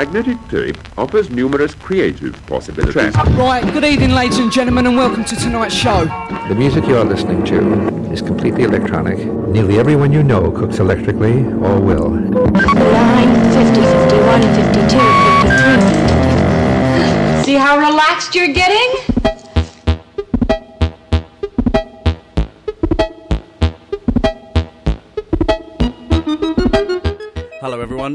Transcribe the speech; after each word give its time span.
Magnetic 0.00 0.38
tape 0.48 0.78
offers 0.96 1.28
numerous 1.28 1.74
creative 1.74 2.34
possibilities. 2.46 3.14
Right, 3.36 3.62
good 3.70 3.84
evening, 3.84 4.12
ladies 4.12 4.38
and 4.38 4.50
gentlemen, 4.50 4.86
and 4.86 4.96
welcome 4.96 5.26
to 5.26 5.36
tonight's 5.36 5.74
show. 5.74 6.06
The 6.48 6.54
music 6.54 6.86
you 6.86 6.96
are 6.96 7.04
listening 7.04 7.44
to 7.44 8.10
is 8.10 8.22
completely 8.22 8.62
electronic. 8.62 9.18
Nearly 9.18 9.78
everyone 9.78 10.10
you 10.10 10.22
know 10.22 10.52
cooks 10.52 10.78
electrically 10.78 11.44
or 11.44 11.78
will. 11.78 12.12
49, 12.12 12.32
50, 12.32 12.70
51, 13.82 14.40
52, 14.40 14.96
53. 17.44 17.44
See 17.44 17.56
how 17.56 17.76
relaxed 17.78 18.34
you're 18.34 18.54
getting? 18.54 18.99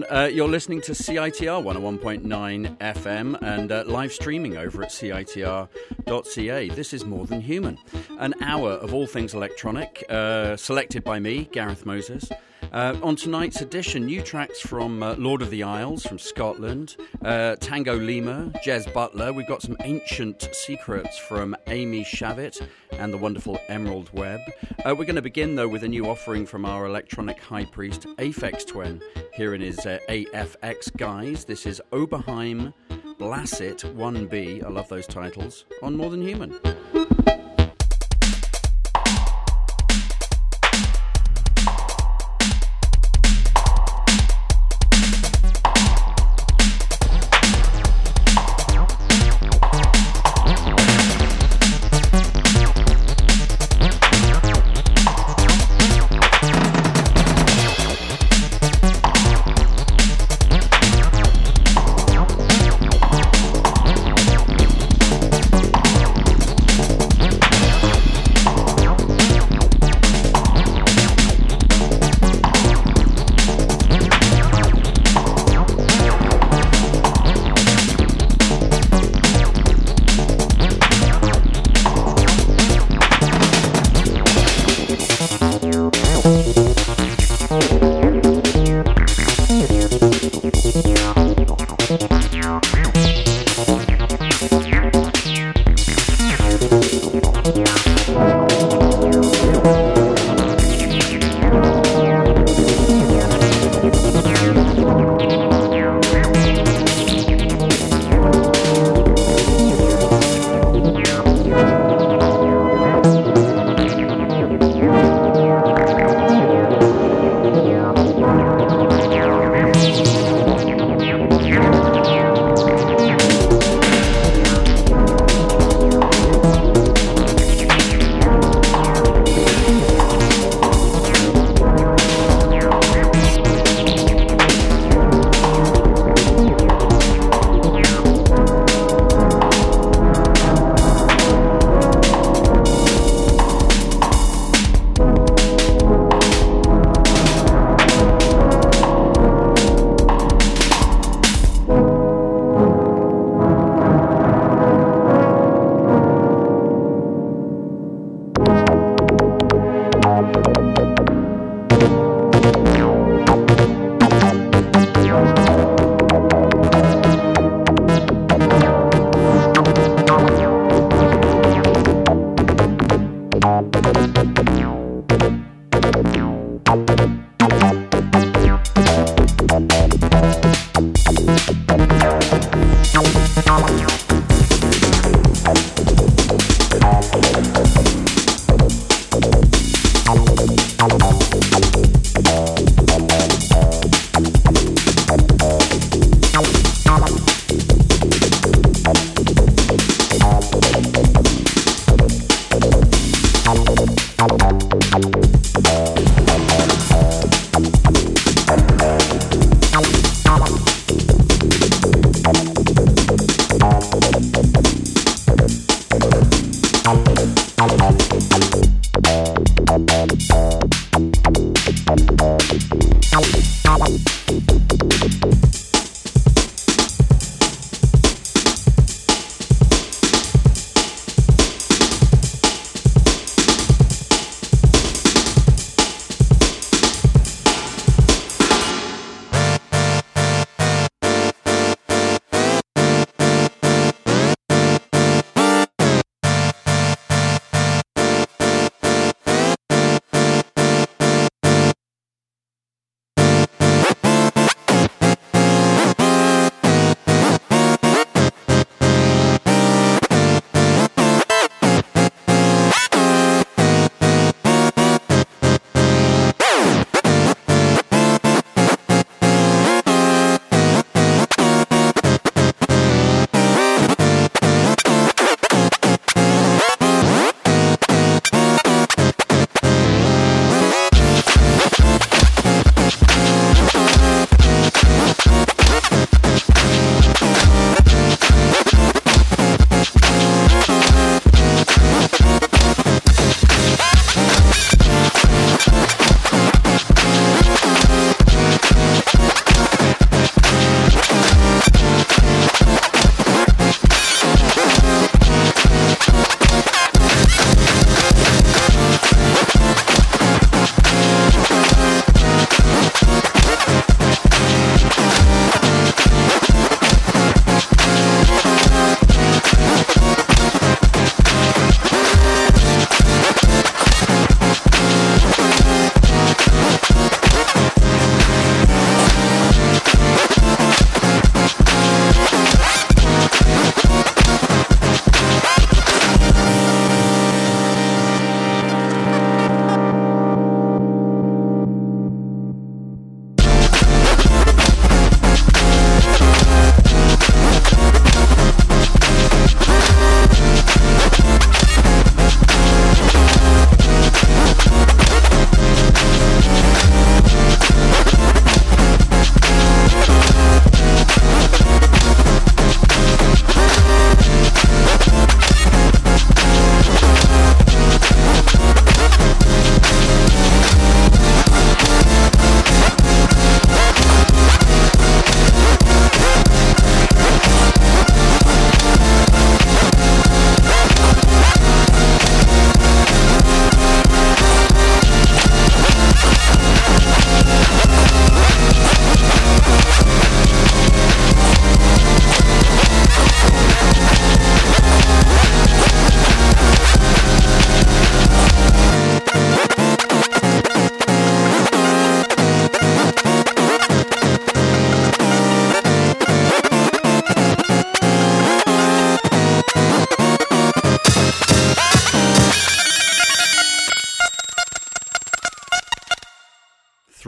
Everyone. 0.04 0.24
Uh, 0.24 0.28
you're 0.28 0.48
listening 0.48 0.82
to 0.82 0.92
CITR 0.92 1.64
101.9 1.64 2.78
FM 2.78 3.42
and 3.42 3.72
uh, 3.72 3.84
live 3.86 4.12
streaming 4.12 4.58
over 4.58 4.84
at 4.84 4.90
CITR.ca. 4.90 6.70
This 6.70 6.94
is 6.94 7.06
More 7.06 7.26
Than 7.26 7.42
Human, 7.42 7.78
an 8.20 8.34
hour 8.42 8.72
of 8.72 8.94
all 8.94 9.08
things 9.08 9.34
electronic, 9.34 10.04
uh, 10.10 10.58
selected 10.58 11.04
by 11.04 11.20
me, 11.20 11.48
Gareth 11.52 11.86
Moses. 11.86 12.30
Uh, 12.76 12.94
on 13.02 13.16
tonight's 13.16 13.62
edition, 13.62 14.06
new 14.06 14.22
tracks 14.22 14.60
from 14.60 15.02
uh, 15.02 15.16
Lord 15.18 15.42
of 15.42 15.50
the 15.50 15.64
Isles 15.64 16.06
from 16.06 16.20
Scotland, 16.20 16.98
uh, 17.24 17.56
Tango 17.56 17.96
Lima, 17.96 18.52
Jez 18.66 18.92
Butler. 18.94 19.32
We've 19.32 19.48
got 19.48 19.62
some 19.62 19.78
ancient 19.86 20.50
secrets 20.52 21.18
from 21.18 21.56
Ami 21.68 22.04
Shavit 22.04 22.68
and 22.92 23.14
the 23.14 23.18
wonderful 23.18 23.58
Emerald 23.70 24.10
Web. 24.12 24.42
Uh, 24.84 24.94
we're 24.94 25.06
going 25.06 25.16
to 25.16 25.22
begin, 25.22 25.56
though, 25.56 25.70
with 25.70 25.84
a 25.84 25.88
new 25.88 26.06
offering 26.06 26.46
from 26.46 26.66
our 26.66 26.86
electronic 26.86 27.40
high 27.40 27.64
priest, 27.64 28.08
Aphex 28.18 28.68
Twin, 28.68 29.02
here 29.32 29.54
in 29.54 29.62
his 29.62 29.80
uh, 29.86 30.00
AFX 30.10 30.94
guise. 30.98 31.46
This 31.46 31.66
is 31.66 31.82
Oberheim 31.94 32.74
Blasset 33.18 33.86
1B. 33.96 34.66
I 34.66 34.68
love 34.68 34.90
those 34.90 35.08
titles. 35.08 35.64
On 35.82 35.96
More 35.96 36.10
Than 36.10 36.22
Human. 36.22 36.60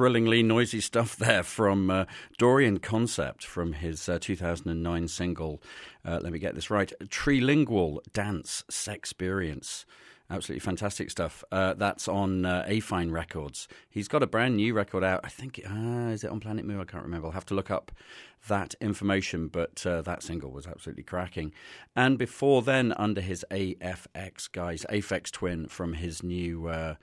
Thrillingly 0.08 0.42
noisy 0.42 0.80
stuff 0.80 1.18
there 1.18 1.44
from 1.44 1.90
uh, 1.90 2.06
Dorian 2.38 2.80
Concept 2.80 3.44
from 3.44 3.74
his 3.74 4.08
uh, 4.08 4.18
2009 4.22 5.10
single, 5.10 5.62
uh, 6.06 6.22
let 6.24 6.32
me 6.32 6.40
get 6.40 6.56
this 6.56 6.70
right, 6.70 6.94
Trilingual 7.10 8.00
Dance 8.14 8.64
Sexperience. 8.72 9.84
Absolutely 10.30 10.62
fantastic 10.62 11.12
stuff. 11.12 11.44
Uh, 11.52 11.74
that's 11.74 12.08
on 12.08 12.46
uh, 12.46 12.66
Affine 12.70 13.12
Records. 13.12 13.68
He's 13.90 14.08
got 14.08 14.24
a 14.24 14.28
brand 14.28 14.56
new 14.56 14.74
record 14.74 15.04
out. 15.04 15.20
I 15.26 15.28
think, 15.28 15.60
uh, 15.70 16.08
is 16.12 16.24
it 16.24 16.32
on 16.32 16.40
Planet 16.40 16.64
Mu? 16.64 16.80
I 16.80 16.86
can't 16.86 17.04
remember. 17.04 17.28
I'll 17.28 17.34
have 17.34 17.46
to 17.48 17.54
look 17.54 17.70
up 17.70 17.92
that 18.48 18.76
information, 18.80 19.50
but 19.50 19.86
uh, 19.86 20.02
that 20.04 20.24
single 20.24 20.52
was 20.52 20.66
absolutely 20.66 21.04
cracking. 21.04 21.52
And 21.98 22.18
before 22.18 22.62
then, 22.62 22.94
under 22.94 23.20
his 23.20 23.44
AFX 23.52 24.50
guise, 24.50 24.86
Aphex 24.90 25.32
Twin 25.32 25.68
from 25.68 25.96
his 25.96 26.24
new. 26.24 26.70
Uh, 26.70 26.96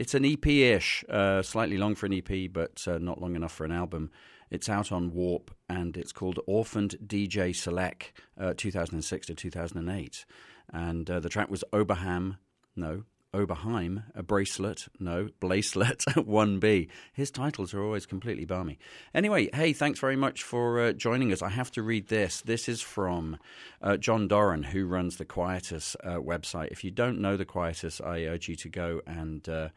it's 0.00 0.14
an 0.14 0.24
EP 0.24 0.46
ish, 0.46 1.04
uh, 1.10 1.42
slightly 1.42 1.76
long 1.76 1.94
for 1.94 2.06
an 2.06 2.14
EP, 2.14 2.50
but 2.50 2.82
uh, 2.88 2.96
not 2.96 3.20
long 3.20 3.36
enough 3.36 3.52
for 3.52 3.66
an 3.66 3.70
album. 3.70 4.10
It's 4.50 4.70
out 4.70 4.90
on 4.90 5.12
Warp 5.12 5.50
and 5.68 5.94
it's 5.94 6.10
called 6.10 6.40
Orphaned 6.46 6.96
Deejay 7.06 7.50
Selek 7.50 8.12
uh, 8.40 8.54
2006 8.56 9.26
to 9.26 9.34
2008. 9.34 10.24
And 10.72 11.10
uh, 11.10 11.20
the 11.20 11.28
track 11.28 11.50
was 11.50 11.64
Oberham, 11.74 12.38
no, 12.74 13.02
Oberheim, 13.32 14.02
a 14.14 14.22
bracelet, 14.22 14.88
no, 14.98 15.28
bracelet, 15.38 16.00
1B. 16.08 16.88
His 17.12 17.30
titles 17.30 17.72
are 17.72 17.82
always 17.82 18.06
completely 18.06 18.44
balmy. 18.44 18.78
Anyway, 19.14 19.48
hey, 19.54 19.72
thanks 19.72 20.00
very 20.00 20.16
much 20.16 20.42
for 20.42 20.80
uh, 20.80 20.92
joining 20.92 21.32
us. 21.32 21.40
I 21.40 21.50
have 21.50 21.70
to 21.72 21.82
read 21.82 22.08
this. 22.08 22.40
This 22.40 22.68
is 22.68 22.80
from 22.80 23.38
uh, 23.82 23.96
John 23.98 24.26
Doran, 24.26 24.64
who 24.64 24.86
runs 24.86 25.16
the 25.16 25.24
Quietus 25.24 25.96
uh, 26.02 26.16
website. 26.16 26.72
If 26.72 26.82
you 26.82 26.90
don't 26.90 27.20
know 27.20 27.36
the 27.36 27.44
Quietus, 27.44 28.00
I 28.00 28.24
urge 28.24 28.48
you 28.48 28.56
to 28.56 28.68
go 28.68 29.00
and 29.06 29.48
uh, 29.48 29.68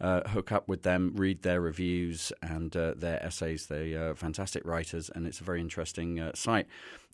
uh, 0.00 0.28
hook 0.28 0.52
up 0.52 0.68
with 0.68 0.82
them, 0.82 1.12
read 1.16 1.42
their 1.42 1.60
reviews 1.60 2.32
and 2.42 2.74
uh, 2.76 2.94
their 2.96 3.20
essays. 3.24 3.66
They 3.66 3.94
are 3.94 4.14
fantastic 4.14 4.64
writers, 4.64 5.10
and 5.12 5.26
it's 5.26 5.40
a 5.40 5.44
very 5.44 5.60
interesting 5.60 6.30
site. 6.34 6.68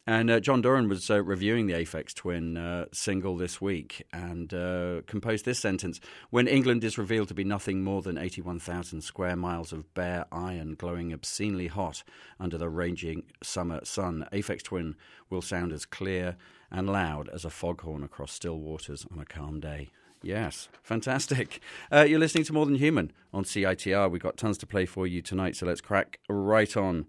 And 0.09 0.31
uh, 0.31 0.39
John 0.39 0.63
Doran 0.63 0.89
was 0.89 1.11
uh, 1.11 1.21
reviewing 1.21 1.67
the 1.67 1.75
Aphex 1.75 2.15
Twin 2.15 2.57
uh, 2.57 2.87
single 2.93 3.37
this 3.37 3.61
week 3.61 4.07
and 4.13 4.55
uh, 4.55 5.03
composed 5.07 5.45
this 5.45 5.59
sentence 5.59 6.01
When 6.31 6.47
England 6.47 6.85
is 6.85 6.97
revealed 6.97 7.27
to 7.29 7.35
be 7.35 7.43
nothing 7.43 7.83
more 7.83 8.03
than 8.03 8.17
81,000 8.17 9.01
square 9.01 9.35
miles 9.35 9.73
of 9.73 9.93
bare 9.95 10.27
iron 10.31 10.77
glowing 10.77 11.13
obscenely 11.13 11.67
hot 11.67 12.05
under 12.39 12.57
the 12.57 12.69
raging 12.69 13.25
summer 13.43 13.81
sun, 13.85 14.29
Aphex 14.33 14.63
Twin 14.63 14.95
will 15.29 15.43
sound 15.43 15.73
as 15.73 15.85
clear 15.85 16.37
and 16.71 16.89
loud 16.89 17.29
as 17.31 17.45
a 17.45 17.51
foghorn 17.51 18.05
across 18.05 18.33
still 18.33 18.61
waters 18.61 19.05
on 19.11 19.19
a 19.19 19.25
calm 19.25 19.59
day. 19.59 19.91
Yes, 20.23 20.69
fantastic. 20.83 21.61
Uh, 21.91 22.03
you're 22.03 22.21
listening 22.21 22.45
to 22.45 22.53
More 22.53 22.67
Than 22.67 22.77
Human 22.77 23.13
on 23.33 23.45
CITR. 23.45 24.11
We've 24.11 24.23
got 24.23 24.37
tons 24.37 24.59
to 24.59 24.67
play 24.67 24.87
for 24.87 25.07
you 25.07 25.21
tonight, 25.21 25.57
so 25.57 25.67
let's 25.67 25.81
crack 25.81 26.21
right 26.29 26.77
on. 26.77 27.07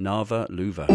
Nava 0.00 0.46
Luva. 0.48 0.86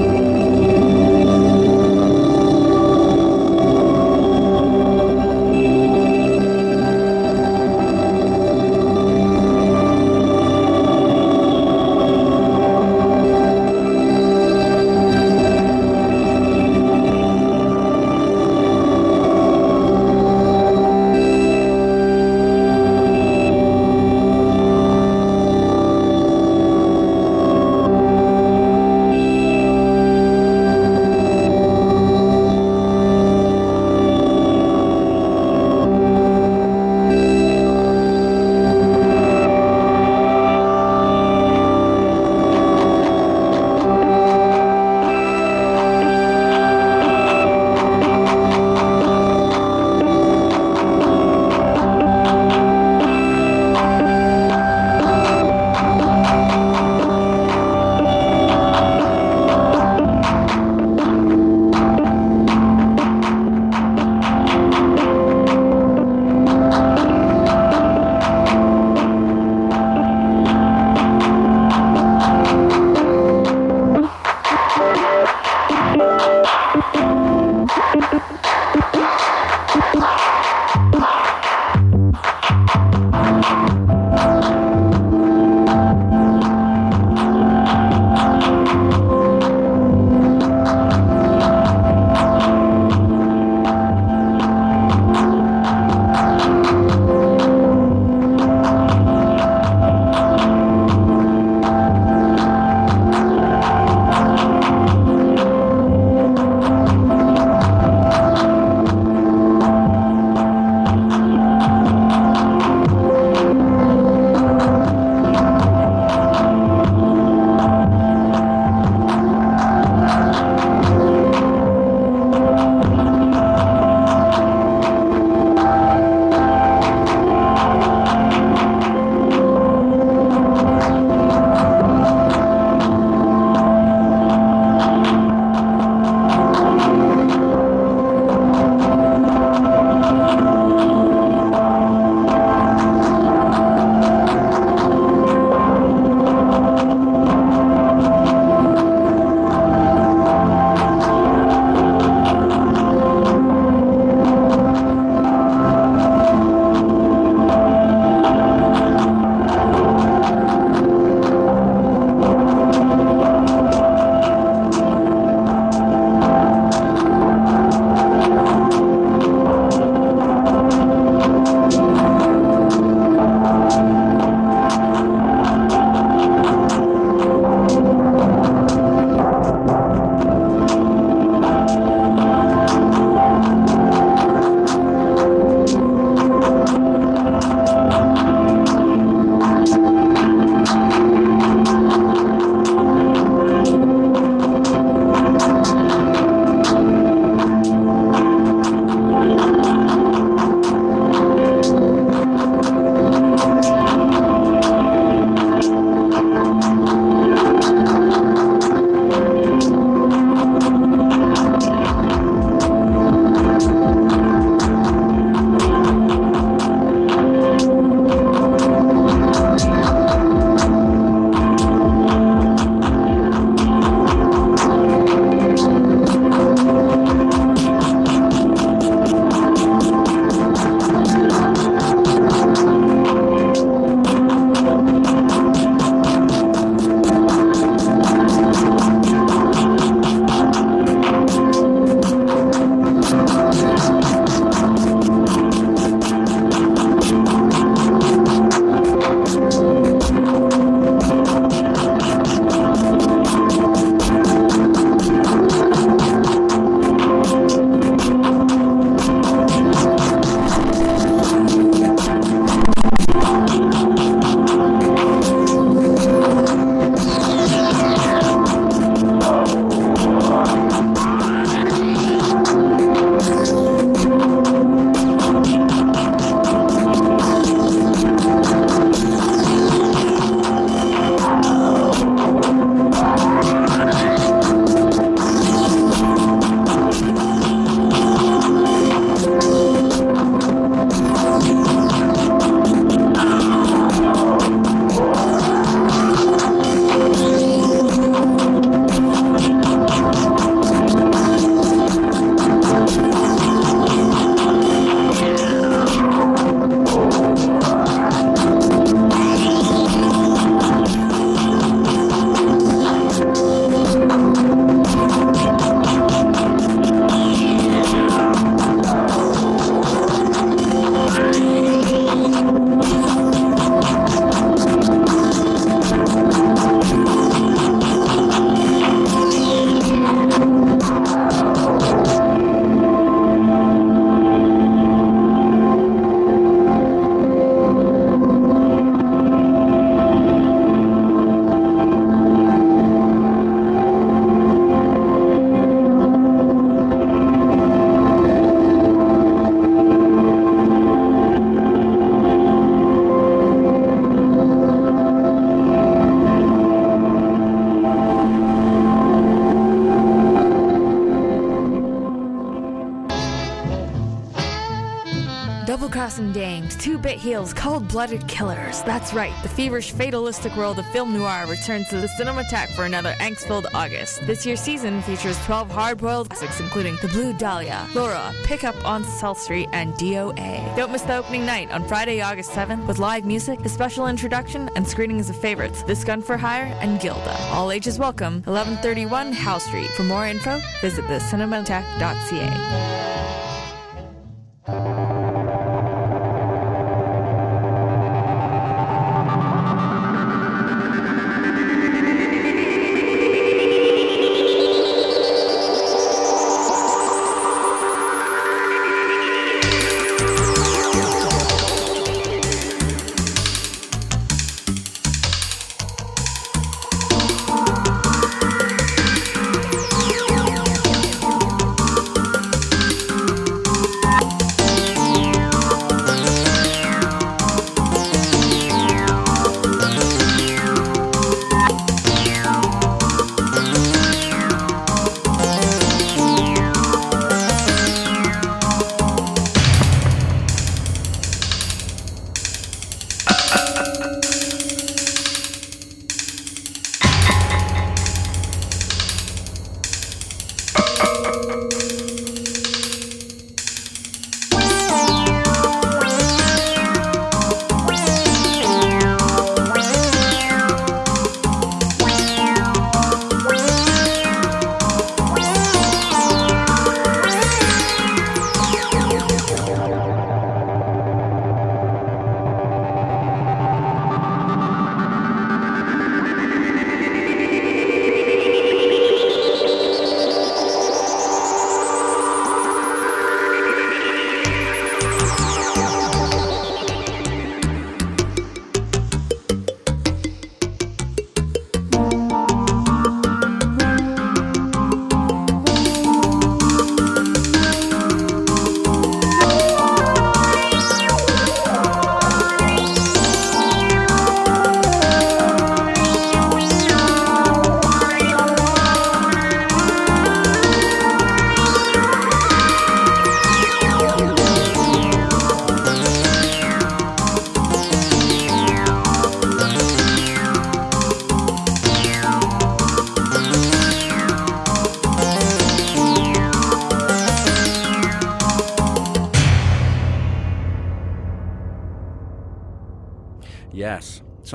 Dames, 367.16 367.24
heels, 367.24 367.54
cold-blooded 367.54 368.28
killers. 368.28 368.82
That's 368.84 369.14
right, 369.14 369.34
the 369.44 369.50
feverish, 369.50 369.92
fatalistic 369.92 370.56
world 370.56 370.80
of 370.80 370.86
film 370.88 371.14
noir 371.14 371.46
returns 371.48 371.90
to 371.90 371.98
the 371.98 372.08
Cinematheque 372.08 372.74
for 372.76 372.86
another 372.86 373.14
angst-filled 373.20 373.68
August. 373.74 374.26
This 374.26 374.46
year's 374.46 374.62
season 374.62 375.02
features 375.02 375.38
12 375.46 375.70
hard-boiled 375.70 376.30
classics 376.30 376.60
including 376.60 376.98
The 377.02 377.08
Blue 377.10 377.34
Dahlia, 377.34 377.88
Laura, 377.94 378.34
Pick 378.44 378.64
Up 378.64 378.76
on 378.86 379.04
South 379.04 379.40
Street, 379.40 379.70
and 379.72 379.94
DOA. 379.96 380.76
Don't 380.76 380.92
miss 380.92 381.04
the 381.04 381.18
opening 381.18 381.46
night 381.46 381.72
on 381.72 381.88
Friday, 381.88 382.22
August 382.22 382.52
7th 382.52 382.86
with 382.88 383.00
live 383.00 383.26
music, 383.26 383.60
a 383.62 383.70
special 383.70 384.08
introduction, 384.08 384.70
and 384.76 384.88
screenings 384.88 385.30
of 385.30 385.36
favorites 385.36 385.84
This 385.84 386.04
Gun 386.04 386.22
for 386.22 386.38
Hire 386.38 386.76
and 386.82 387.00
Gilda. 387.00 387.36
All 387.52 387.72
ages 387.72 388.00
welcome. 388.00 388.36
1131 388.46 389.34
Howe 389.34 389.58
Street. 389.58 389.90
For 389.92 390.04
more 390.04 390.28
info, 390.28 390.62
visit 390.82 391.06
thecinematheque.ca. 391.06 393.05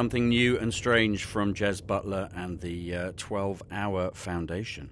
something 0.01 0.31
new 0.31 0.59
and 0.59 0.73
strange 0.73 1.25
from 1.25 1.53
Jez 1.53 1.87
Butler 1.87 2.31
and 2.35 2.59
the 2.63 2.95
uh, 2.95 3.13
12 3.19 3.63
Hour 3.71 4.13
Foundation. 4.15 4.89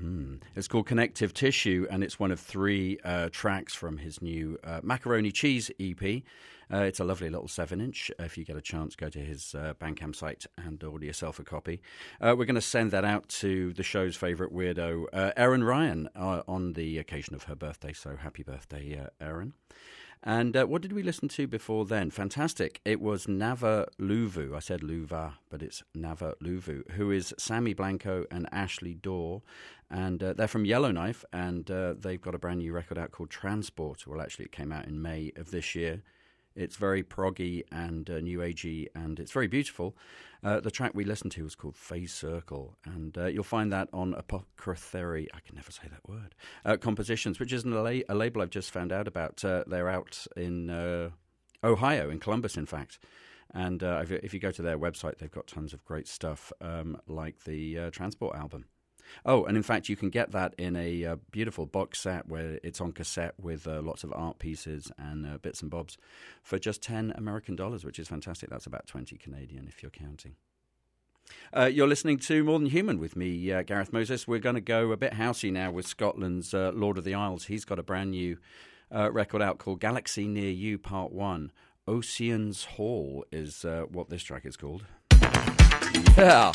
Mm. 0.00 0.40
It's 0.56 0.66
called 0.68 0.86
Connective 0.86 1.34
Tissue, 1.34 1.86
and 1.90 2.02
it's 2.02 2.18
one 2.18 2.30
of 2.30 2.40
three 2.40 2.98
uh, 3.04 3.28
tracks 3.30 3.74
from 3.74 3.98
his 3.98 4.22
new 4.22 4.58
uh, 4.64 4.80
Macaroni 4.82 5.32
Cheese 5.32 5.70
EP. 5.78 6.22
Uh, 6.72 6.78
it's 6.78 6.98
a 6.98 7.04
lovely 7.04 7.28
little 7.28 7.46
seven 7.46 7.78
inch. 7.78 8.10
If 8.18 8.38
you 8.38 8.46
get 8.46 8.56
a 8.56 8.62
chance, 8.62 8.96
go 8.96 9.10
to 9.10 9.18
his 9.18 9.54
uh, 9.54 9.74
Bandcamp 9.78 10.16
site 10.16 10.46
and 10.56 10.82
order 10.82 11.04
yourself 11.04 11.38
a 11.38 11.44
copy. 11.44 11.82
Uh, 12.18 12.34
we're 12.34 12.46
going 12.46 12.54
to 12.54 12.62
send 12.62 12.90
that 12.92 13.04
out 13.04 13.28
to 13.28 13.74
the 13.74 13.82
show's 13.82 14.16
favourite 14.16 14.50
weirdo, 14.50 15.04
uh, 15.12 15.32
Erin 15.36 15.62
Ryan, 15.62 16.08
on 16.16 16.72
the 16.72 16.96
occasion 16.96 17.34
of 17.34 17.42
her 17.42 17.54
birthday. 17.54 17.92
So 17.92 18.16
happy 18.16 18.44
birthday, 18.44 19.06
Erin. 19.20 19.52
And 20.24 20.56
uh, 20.56 20.66
what 20.66 20.82
did 20.82 20.92
we 20.92 21.02
listen 21.02 21.28
to 21.30 21.48
before 21.48 21.84
then? 21.84 22.10
Fantastic. 22.10 22.80
It 22.84 23.00
was 23.00 23.26
Nava 23.26 23.88
Luvu. 24.00 24.54
I 24.54 24.60
said 24.60 24.80
Luva, 24.80 25.32
but 25.50 25.62
it's 25.62 25.82
Nava 25.96 26.34
Luvu, 26.40 26.88
who 26.92 27.10
is 27.10 27.34
Sammy 27.38 27.74
Blanco 27.74 28.24
and 28.30 28.48
Ashley 28.52 28.94
Dorr. 28.94 29.42
And 29.90 30.22
uh, 30.22 30.32
they're 30.32 30.46
from 30.46 30.64
Yellowknife, 30.64 31.24
and 31.32 31.68
uh, 31.70 31.94
they've 31.98 32.20
got 32.20 32.36
a 32.36 32.38
brand 32.38 32.60
new 32.60 32.72
record 32.72 32.98
out 32.98 33.10
called 33.10 33.30
Transport. 33.30 34.06
Well, 34.06 34.20
actually, 34.22 34.44
it 34.44 34.52
came 34.52 34.70
out 34.70 34.86
in 34.86 35.02
May 35.02 35.32
of 35.36 35.50
this 35.50 35.74
year. 35.74 36.02
It's 36.54 36.76
very 36.76 37.02
proggy 37.02 37.62
and 37.70 38.08
uh, 38.08 38.20
new 38.20 38.38
agey, 38.38 38.86
and 38.94 39.18
it's 39.18 39.32
very 39.32 39.46
beautiful. 39.46 39.96
Uh, 40.42 40.60
the 40.60 40.70
track 40.70 40.92
we 40.94 41.04
listened 41.04 41.32
to 41.32 41.44
was 41.44 41.54
called 41.54 41.76
Phase 41.76 42.12
Circle, 42.12 42.76
and 42.84 43.16
uh, 43.16 43.26
you'll 43.26 43.44
find 43.44 43.72
that 43.72 43.88
on 43.92 44.14
Apothecary. 44.14 45.28
I 45.32 45.40
can 45.40 45.54
never 45.54 45.70
say 45.70 45.84
that 45.90 46.08
word. 46.08 46.34
Uh, 46.64 46.76
compositions, 46.76 47.38
which 47.38 47.52
is 47.52 47.64
a, 47.64 47.68
la- 47.68 48.02
a, 48.08 48.14
label 48.14 48.42
I've 48.42 48.50
just 48.50 48.70
found 48.70 48.92
out 48.92 49.06
about. 49.06 49.44
Uh, 49.44 49.64
they're 49.66 49.88
out 49.88 50.26
in 50.36 50.68
uh, 50.68 51.10
Ohio, 51.62 52.10
in 52.10 52.18
Columbus, 52.18 52.56
in 52.56 52.66
fact. 52.66 52.98
And 53.54 53.82
if 53.82 54.32
you 54.32 54.40
go 54.40 54.50
to 54.50 54.62
their 54.62 54.78
website, 54.78 55.18
they've 55.18 55.30
got 55.30 55.46
tons 55.46 55.74
of 55.74 55.84
great 55.84 56.08
stuff, 56.08 56.52
um, 56.62 56.96
like 57.06 57.44
the 57.44 57.90
Transport 57.90 58.34
album. 58.34 58.64
Oh, 59.24 59.44
and 59.44 59.56
in 59.56 59.62
fact, 59.62 59.88
you 59.88 59.96
can 59.96 60.10
get 60.10 60.32
that 60.32 60.54
in 60.58 60.76
a 60.76 61.04
uh, 61.04 61.16
beautiful 61.30 61.66
box 61.66 62.00
set 62.00 62.28
where 62.28 62.58
it's 62.62 62.80
on 62.80 62.92
cassette 62.92 63.34
with 63.40 63.66
uh, 63.66 63.80
lots 63.82 64.04
of 64.04 64.12
art 64.14 64.38
pieces 64.38 64.90
and 64.98 65.26
uh, 65.26 65.38
bits 65.38 65.62
and 65.62 65.70
bobs 65.70 65.96
for 66.42 66.58
just 66.58 66.82
10 66.82 67.12
American 67.16 67.56
dollars, 67.56 67.84
which 67.84 67.98
is 67.98 68.08
fantastic. 68.08 68.50
That's 68.50 68.66
about 68.66 68.86
20 68.86 69.16
Canadian 69.16 69.66
if 69.68 69.82
you're 69.82 69.90
counting. 69.90 70.34
Uh, 71.56 71.66
you're 71.66 71.86
listening 71.86 72.18
to 72.18 72.44
More 72.44 72.58
Than 72.58 72.68
Human 72.68 72.98
with 72.98 73.16
me, 73.16 73.52
uh, 73.52 73.62
Gareth 73.62 73.92
Moses. 73.92 74.26
We're 74.26 74.38
going 74.38 74.56
to 74.56 74.60
go 74.60 74.90
a 74.92 74.96
bit 74.96 75.14
housey 75.14 75.52
now 75.52 75.70
with 75.70 75.86
Scotland's 75.86 76.52
uh, 76.52 76.72
Lord 76.74 76.98
of 76.98 77.04
the 77.04 77.14
Isles. 77.14 77.46
He's 77.46 77.64
got 77.64 77.78
a 77.78 77.82
brand 77.82 78.10
new 78.10 78.38
record 78.90 79.40
out 79.40 79.58
called 79.58 79.80
Galaxy 79.80 80.26
Near 80.26 80.50
You 80.50 80.78
Part 80.78 81.12
1. 81.12 81.52
Ossian's 81.88 82.64
Hall 82.64 83.24
is 83.32 83.64
what 83.90 84.10
this 84.10 84.22
track 84.22 84.44
is 84.44 84.56
called. 84.56 84.84
Yeah. 86.16 86.52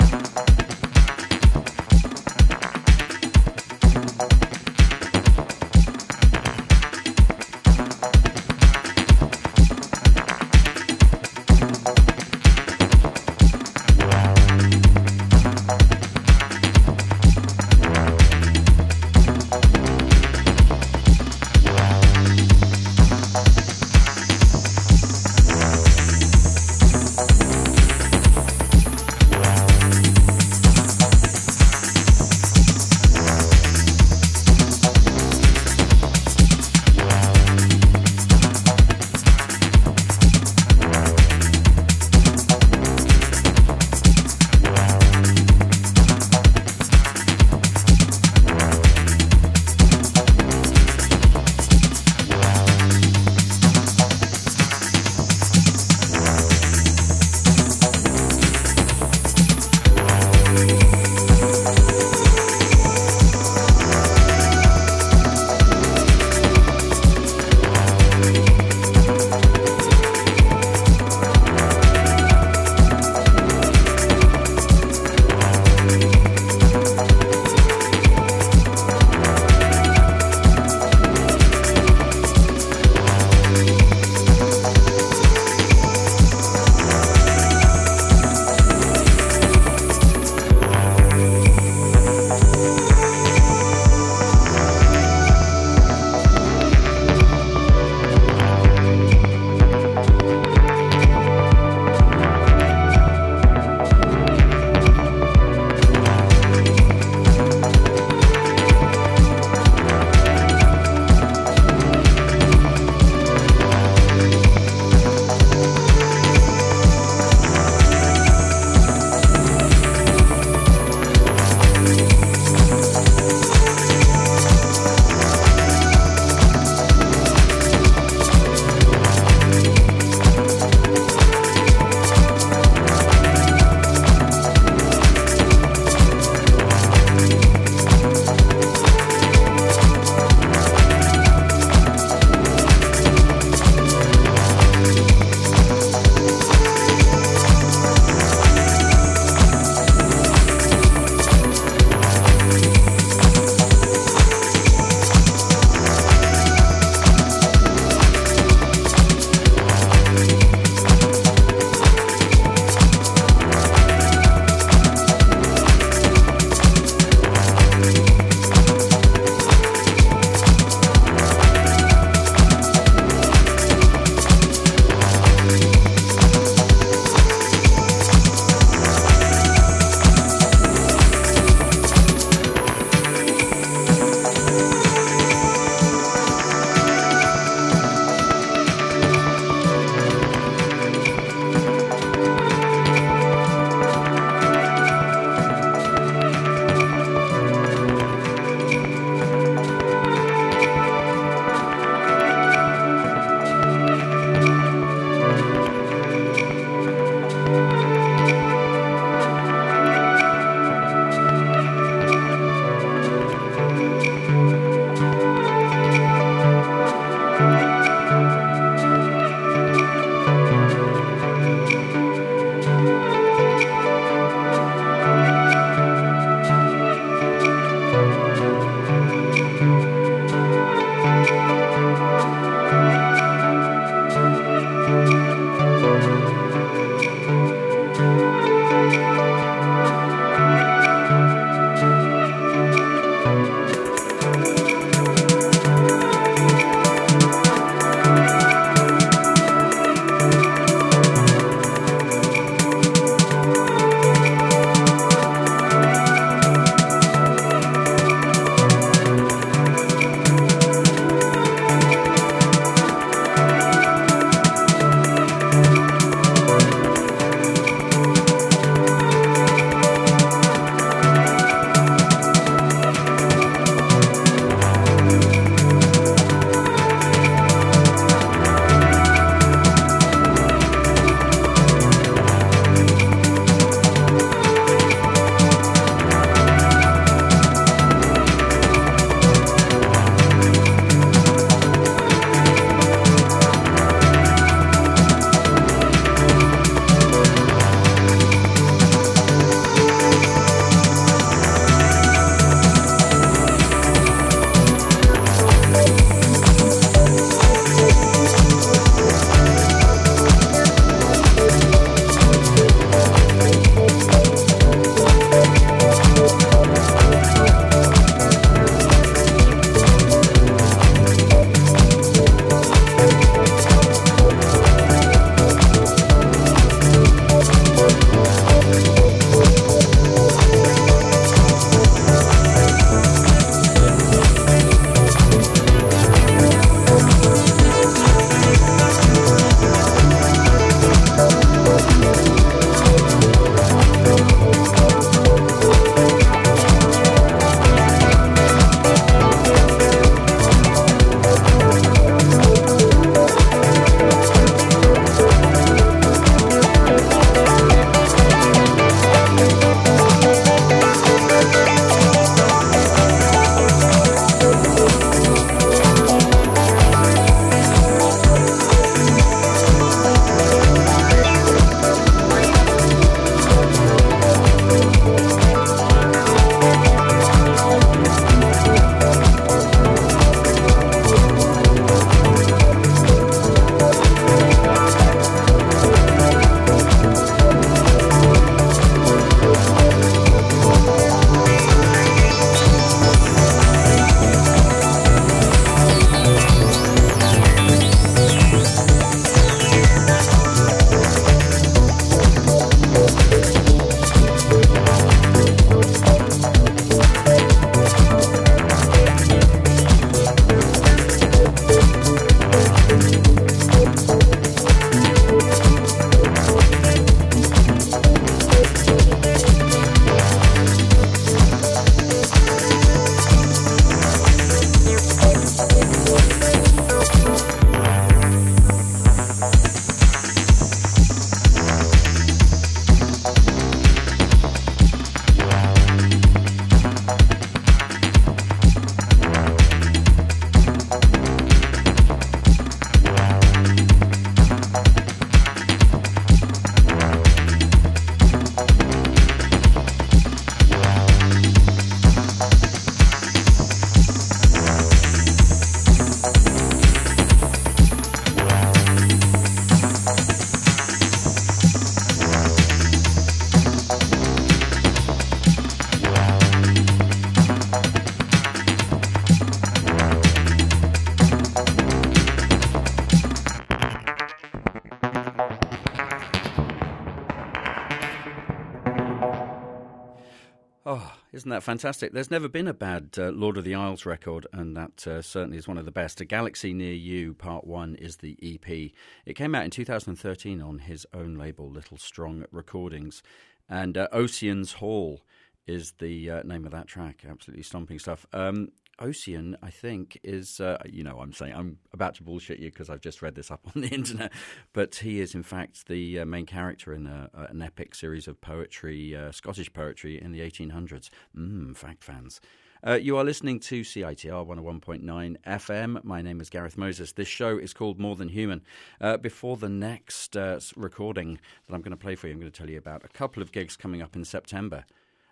That 481.58 481.64
fantastic? 481.64 482.14
There's 482.14 482.30
never 482.30 482.48
been 482.48 482.68
a 482.68 482.74
bad 482.74 483.16
uh, 483.18 483.32
Lord 483.32 483.58
of 483.58 483.64
the 483.64 483.74
Isles 483.74 484.06
record, 484.06 484.46
and 484.54 484.78
that 484.78 485.08
uh, 485.08 485.24
certainly 485.24 485.58
is 485.58 485.68
one 485.68 485.80
of 485.80 485.86
the 485.86 485.92
best. 485.92 486.22
A 486.22 486.26
Galaxy 486.26 486.72
Near 486.72 486.94
You, 486.94 487.34
Part 487.34 487.66
1, 487.66 487.96
is 487.96 488.18
the 488.18 488.38
EP. 488.44 488.92
It 489.26 489.34
came 489.34 489.56
out 489.56 489.66
in 489.66 489.72
2013 489.72 490.62
on 490.62 490.78
his 490.78 491.08
own 491.16 491.34
label, 491.34 491.68
Little 491.68 491.98
Strong 491.98 492.46
Recordings. 492.52 493.24
And 493.68 493.98
uh, 493.98 494.08
Ossian's 494.14 494.74
Hall 494.74 495.22
is 495.66 495.94
the 495.94 496.30
uh, 496.30 496.44
name 496.44 496.64
of 496.64 496.72
that 496.74 496.86
track. 496.86 497.26
Absolutely 497.28 497.64
stomping 497.64 497.98
stuff. 497.98 498.28
Um, 498.34 498.70
Ossian, 499.00 499.56
I 499.62 499.70
think, 499.70 500.20
is, 500.24 500.60
uh, 500.60 500.78
you 500.86 501.04
know, 501.04 501.20
I'm 501.20 501.34
saying, 501.34 501.54
I'm 501.54 501.78
about 501.94 502.16
to 502.16 502.24
bullshit 502.24 502.60
you 502.60 502.70
because 502.70 502.90
I've 502.90 503.02
just 503.02 503.22
read 503.22 503.36
this 503.36 503.52
up 503.52 503.62
on 503.76 503.82
the 503.82 503.88
internet, 503.94 504.32
but 504.74 504.96
he 504.96 505.20
is, 505.20 505.36
in 505.36 505.44
fact, 505.44 505.88
the 505.88 506.20
uh, 506.20 506.26
main 506.26 506.46
character 506.46 506.94
in 506.94 507.08
a, 507.08 507.30
an 507.50 507.62
epic 507.62 507.96
series 507.96 508.28
of 508.28 508.42
poetry, 508.42 509.16
uh, 509.16 509.32
Scottish 509.32 509.72
poetry 509.72 510.22
in 510.22 510.32
the 510.32 510.40
1800s. 510.40 511.10
Mmm, 511.38 511.76
fact 511.76 512.04
fans. 512.04 512.42
Uh, 512.86 512.94
you 512.94 513.18
are 513.18 513.24
listening 513.24 513.60
to 513.60 513.82
CITR 513.82 514.46
101.9 514.46 515.38
FM. 515.48 516.04
My 516.04 516.22
name 516.22 516.40
is 516.40 516.50
Gareth 516.50 516.78
Moses. 516.78 517.12
This 517.12 517.28
show 517.28 517.58
is 517.58 517.74
called 517.74 518.00
More 518.00 518.16
Than 518.16 518.30
Human. 518.30 518.62
Uh, 519.02 519.18
before 519.18 519.58
the 519.58 519.70
next 519.70 520.38
uh, 520.38 520.60
recording 520.76 521.40
that 521.68 521.74
I'm 521.74 521.82
going 521.82 521.92
to 521.92 521.98
play 521.98 522.16
for 522.16 522.28
you, 522.28 522.34
I'm 522.34 522.40
going 522.40 522.52
to 522.52 522.58
tell 522.58 522.70
you 522.70 522.78
about 522.78 523.04
a 523.04 523.08
couple 523.08 523.42
of 523.42 523.52
gigs 523.52 523.76
coming 523.76 524.02
up 524.02 524.16
in 524.16 524.24
September. 524.24 524.86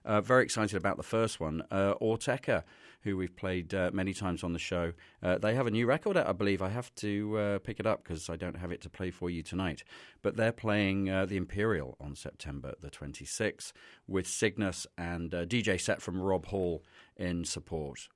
Uh, 0.04 0.22
very 0.22 0.44
excited 0.44 0.76
about 0.76 0.98
the 0.98 1.04
first 1.04 1.40
one. 1.40 1.64
Uh, 1.70 1.94
Autechre, 2.02 2.64
who 3.06 3.16
we've 3.16 3.36
played 3.36 3.74
uh, 3.74 3.92
many 3.94 4.14
times 4.14 4.44
on 4.44 4.52
the 4.52 4.60
show, 4.60 4.92
uh, 5.24 5.38
they 5.38 5.56
have 5.56 5.68
a 5.68 5.72
new 5.72 5.86
record 5.86 6.18
out, 6.18 6.28
I 6.28 6.34
believe. 6.34 6.62
I 6.62 6.70
have 6.70 6.94
to 6.96 7.38
uh, 7.38 7.60
pick 7.60 7.80
it 7.80 7.86
up 7.86 8.04
because 8.04 8.30
I 8.30 8.36
don't 8.36 8.58
have 8.58 8.72
it 8.72 8.82
to 8.82 8.90
play 8.90 9.12
for 9.12 9.30
you 9.30 9.44
tonight. 9.44 9.84
But 10.22 10.36
they're 10.36 10.52
playing 10.52 11.10
uh, 11.10 11.26
the 11.26 11.38
Imperial 11.38 11.96
on 12.02 12.16
September 12.16 12.74
the 12.82 12.90
26th 12.90 13.72
with 14.08 14.28
Cygnus 14.28 14.86
and 14.98 15.34
a 15.34 15.46
DJ 15.46 15.80
set 15.80 16.02
from 16.02 16.20
Rob 16.20 16.48
Hall 16.48 16.84
in 17.16 17.46
support. 17.46 18.10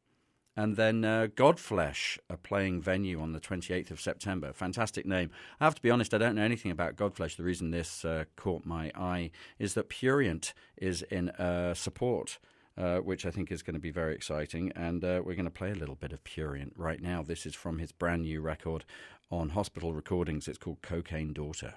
And 0.59 0.75
then 0.75 1.05
uh, 1.05 1.27
Godflesh, 1.33 2.17
a 2.29 2.35
playing 2.35 2.81
venue 2.81 3.21
on 3.21 3.31
the 3.31 3.39
28th 3.39 3.91
of 3.91 4.01
September. 4.01 4.51
Fantastic 4.51 5.05
name. 5.05 5.29
I 5.61 5.63
have 5.63 5.75
to 5.75 5.81
be 5.81 5.89
honest, 5.89 6.13
I 6.13 6.17
don't 6.17 6.35
know 6.35 6.41
anything 6.41 6.71
about 6.71 6.97
Godflesh. 6.97 7.37
The 7.37 7.43
reason 7.43 7.71
this 7.71 8.03
uh, 8.03 8.25
caught 8.35 8.65
my 8.65 8.91
eye 8.93 9.31
is 9.57 9.75
that 9.75 9.87
Prurient 9.87 10.53
is 10.75 11.01
in 11.03 11.29
uh, 11.29 11.75
support. 11.75 12.39
Uh, 12.79 12.99
which 12.99 13.25
I 13.25 13.29
think 13.29 13.51
is 13.51 13.61
going 13.61 13.73
to 13.73 13.79
be 13.79 13.91
very 13.91 14.15
exciting. 14.15 14.71
And 14.73 15.03
uh, 15.03 15.21
we're 15.25 15.35
going 15.35 15.43
to 15.43 15.51
play 15.51 15.71
a 15.71 15.75
little 15.75 15.95
bit 15.95 16.13
of 16.13 16.23
Prurient 16.23 16.71
right 16.77 17.01
now. 17.01 17.21
This 17.21 17.45
is 17.45 17.53
from 17.53 17.77
his 17.77 17.91
brand 17.91 18.21
new 18.21 18.39
record 18.39 18.85
on 19.29 19.49
Hospital 19.49 19.93
Recordings. 19.93 20.47
It's 20.47 20.57
called 20.57 20.81
Cocaine 20.81 21.33
Daughter. 21.33 21.73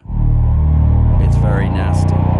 It's 1.21 1.37
very 1.39 1.69
nasty. 1.69 2.32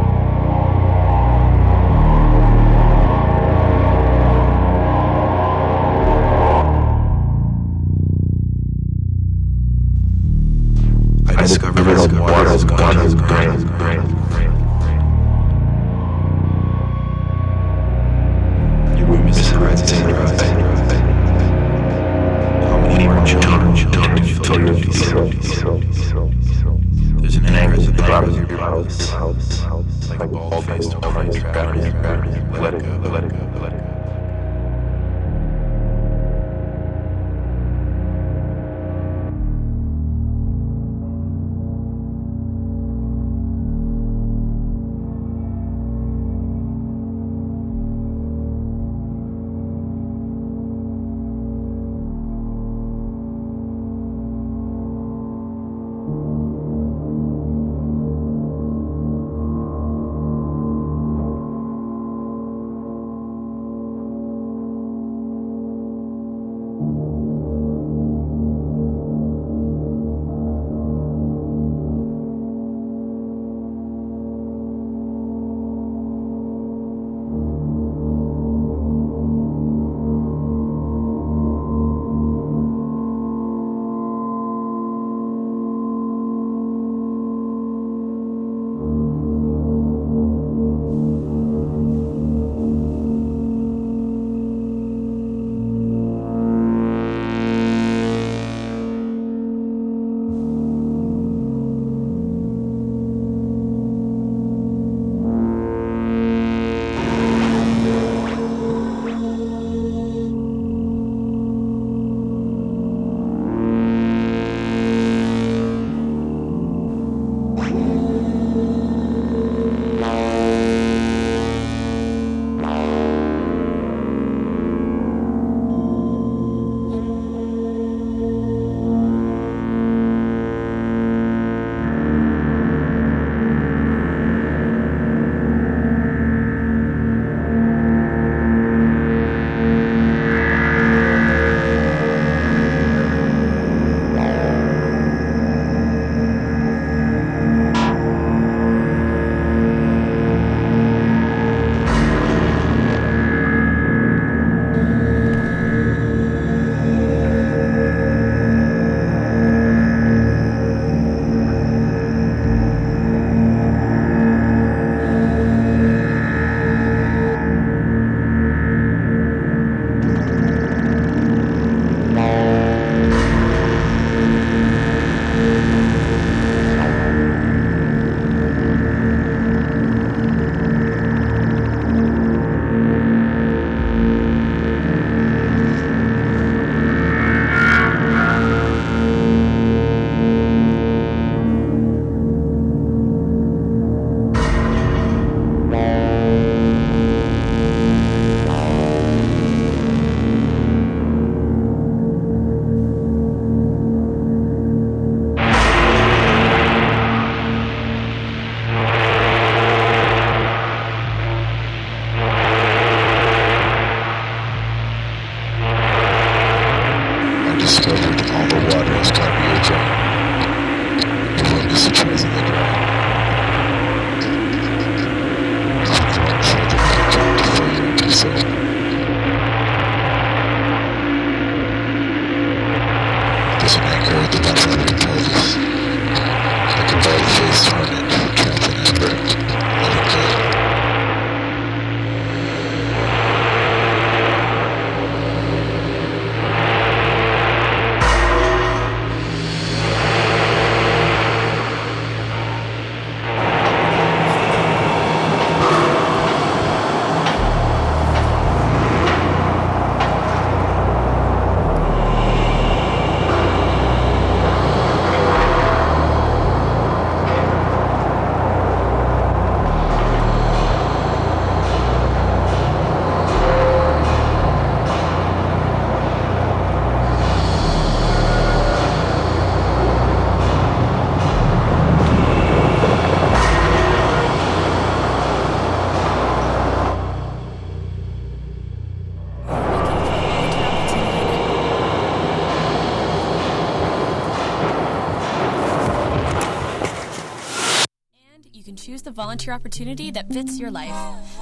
Choose 299.03 299.15
the 299.15 299.23
volunteer 299.23 299.55
opportunity 299.55 300.13
that 300.13 300.33
fits 300.33 300.59
your 300.59 300.71
life. 300.71 300.95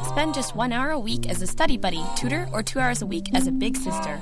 Spend 0.07 0.35
just 0.35 0.57
one 0.57 0.73
hour 0.73 0.91
a 0.91 0.99
week 0.99 1.29
as 1.29 1.43
a 1.43 1.47
study 1.47 1.77
buddy, 1.77 2.03
tutor, 2.17 2.49
or 2.53 2.63
two 2.63 2.79
hours 2.79 3.03
a 3.03 3.07
week 3.07 3.27
as 3.35 3.47
a 3.47 3.53
big 3.53 3.77
sister. 3.77 4.19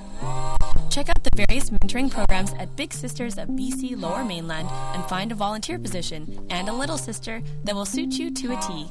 Check 0.90 1.08
out 1.08 1.22
the 1.22 1.30
various 1.46 1.70
mentoring 1.70 2.10
programs 2.10 2.52
at 2.58 2.74
Big 2.76 2.92
Sisters 2.92 3.38
of 3.38 3.48
BC 3.48 4.00
Lower 4.00 4.24
Mainland 4.24 4.68
and 4.94 5.04
find 5.04 5.30
a 5.30 5.34
volunteer 5.34 5.78
position 5.78 6.46
and 6.50 6.68
a 6.68 6.72
little 6.72 6.98
sister 6.98 7.40
that 7.64 7.74
will 7.74 7.86
suit 7.86 8.18
you 8.18 8.32
to 8.32 8.56
a 8.56 8.60
T. 8.60 8.86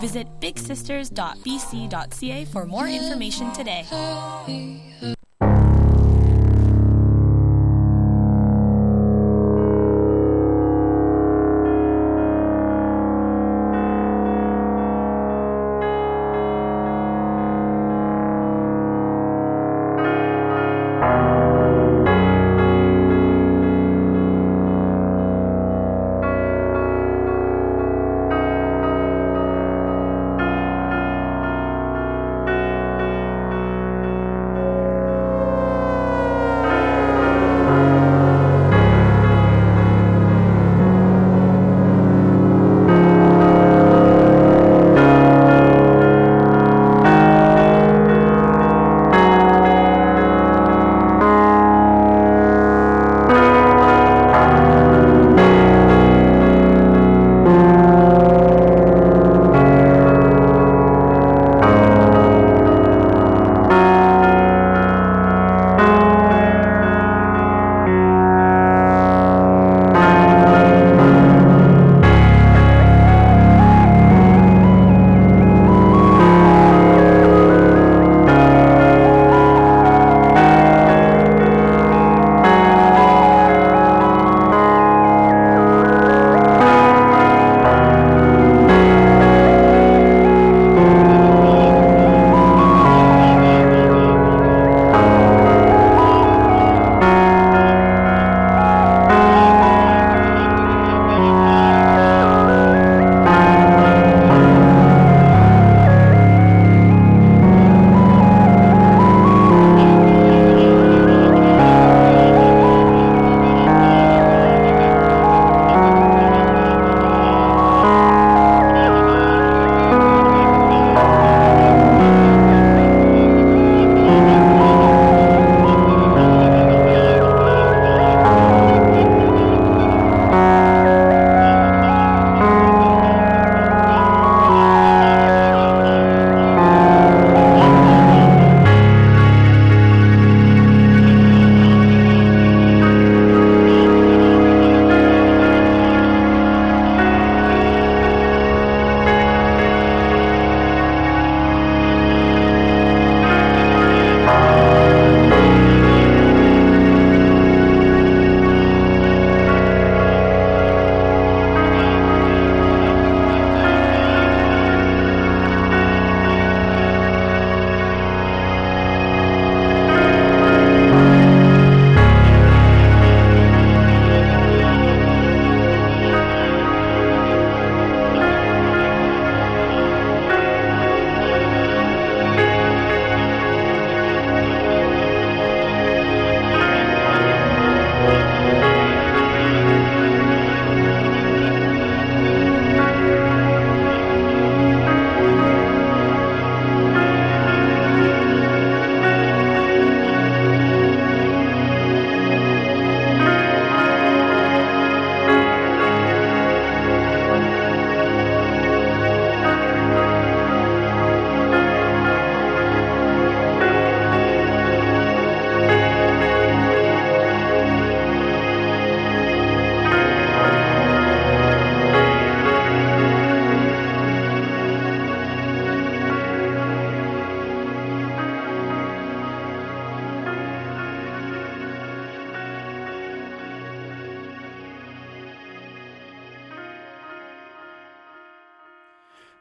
Visit 0.00 0.26
bigsisters.bc.ca 0.40 2.44
for 2.46 2.66
more 2.66 2.86
information 2.86 3.52
today. 3.52 3.86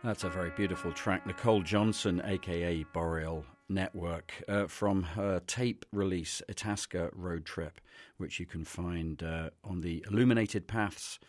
That's 0.03 0.23
a 0.23 0.29
very 0.29 0.49
beautiful 0.49 0.91
track. 0.91 1.27
Nicole 1.27 1.61
Johnson, 1.61 2.23
aka 2.25 2.83
Boreal 2.91 3.45
Network, 3.69 4.33
uh, 4.47 4.65
from 4.65 5.03
her 5.03 5.41
tape 5.45 5.85
release, 5.91 6.41
Itasca 6.49 7.11
Road 7.13 7.45
Trip, 7.45 7.79
which 8.17 8.39
you 8.39 8.47
can 8.47 8.65
find 8.65 9.21
uh, 9.21 9.51
on 9.63 9.81
the 9.81 10.03
Illuminated 10.09 10.67
Paths 10.67 11.19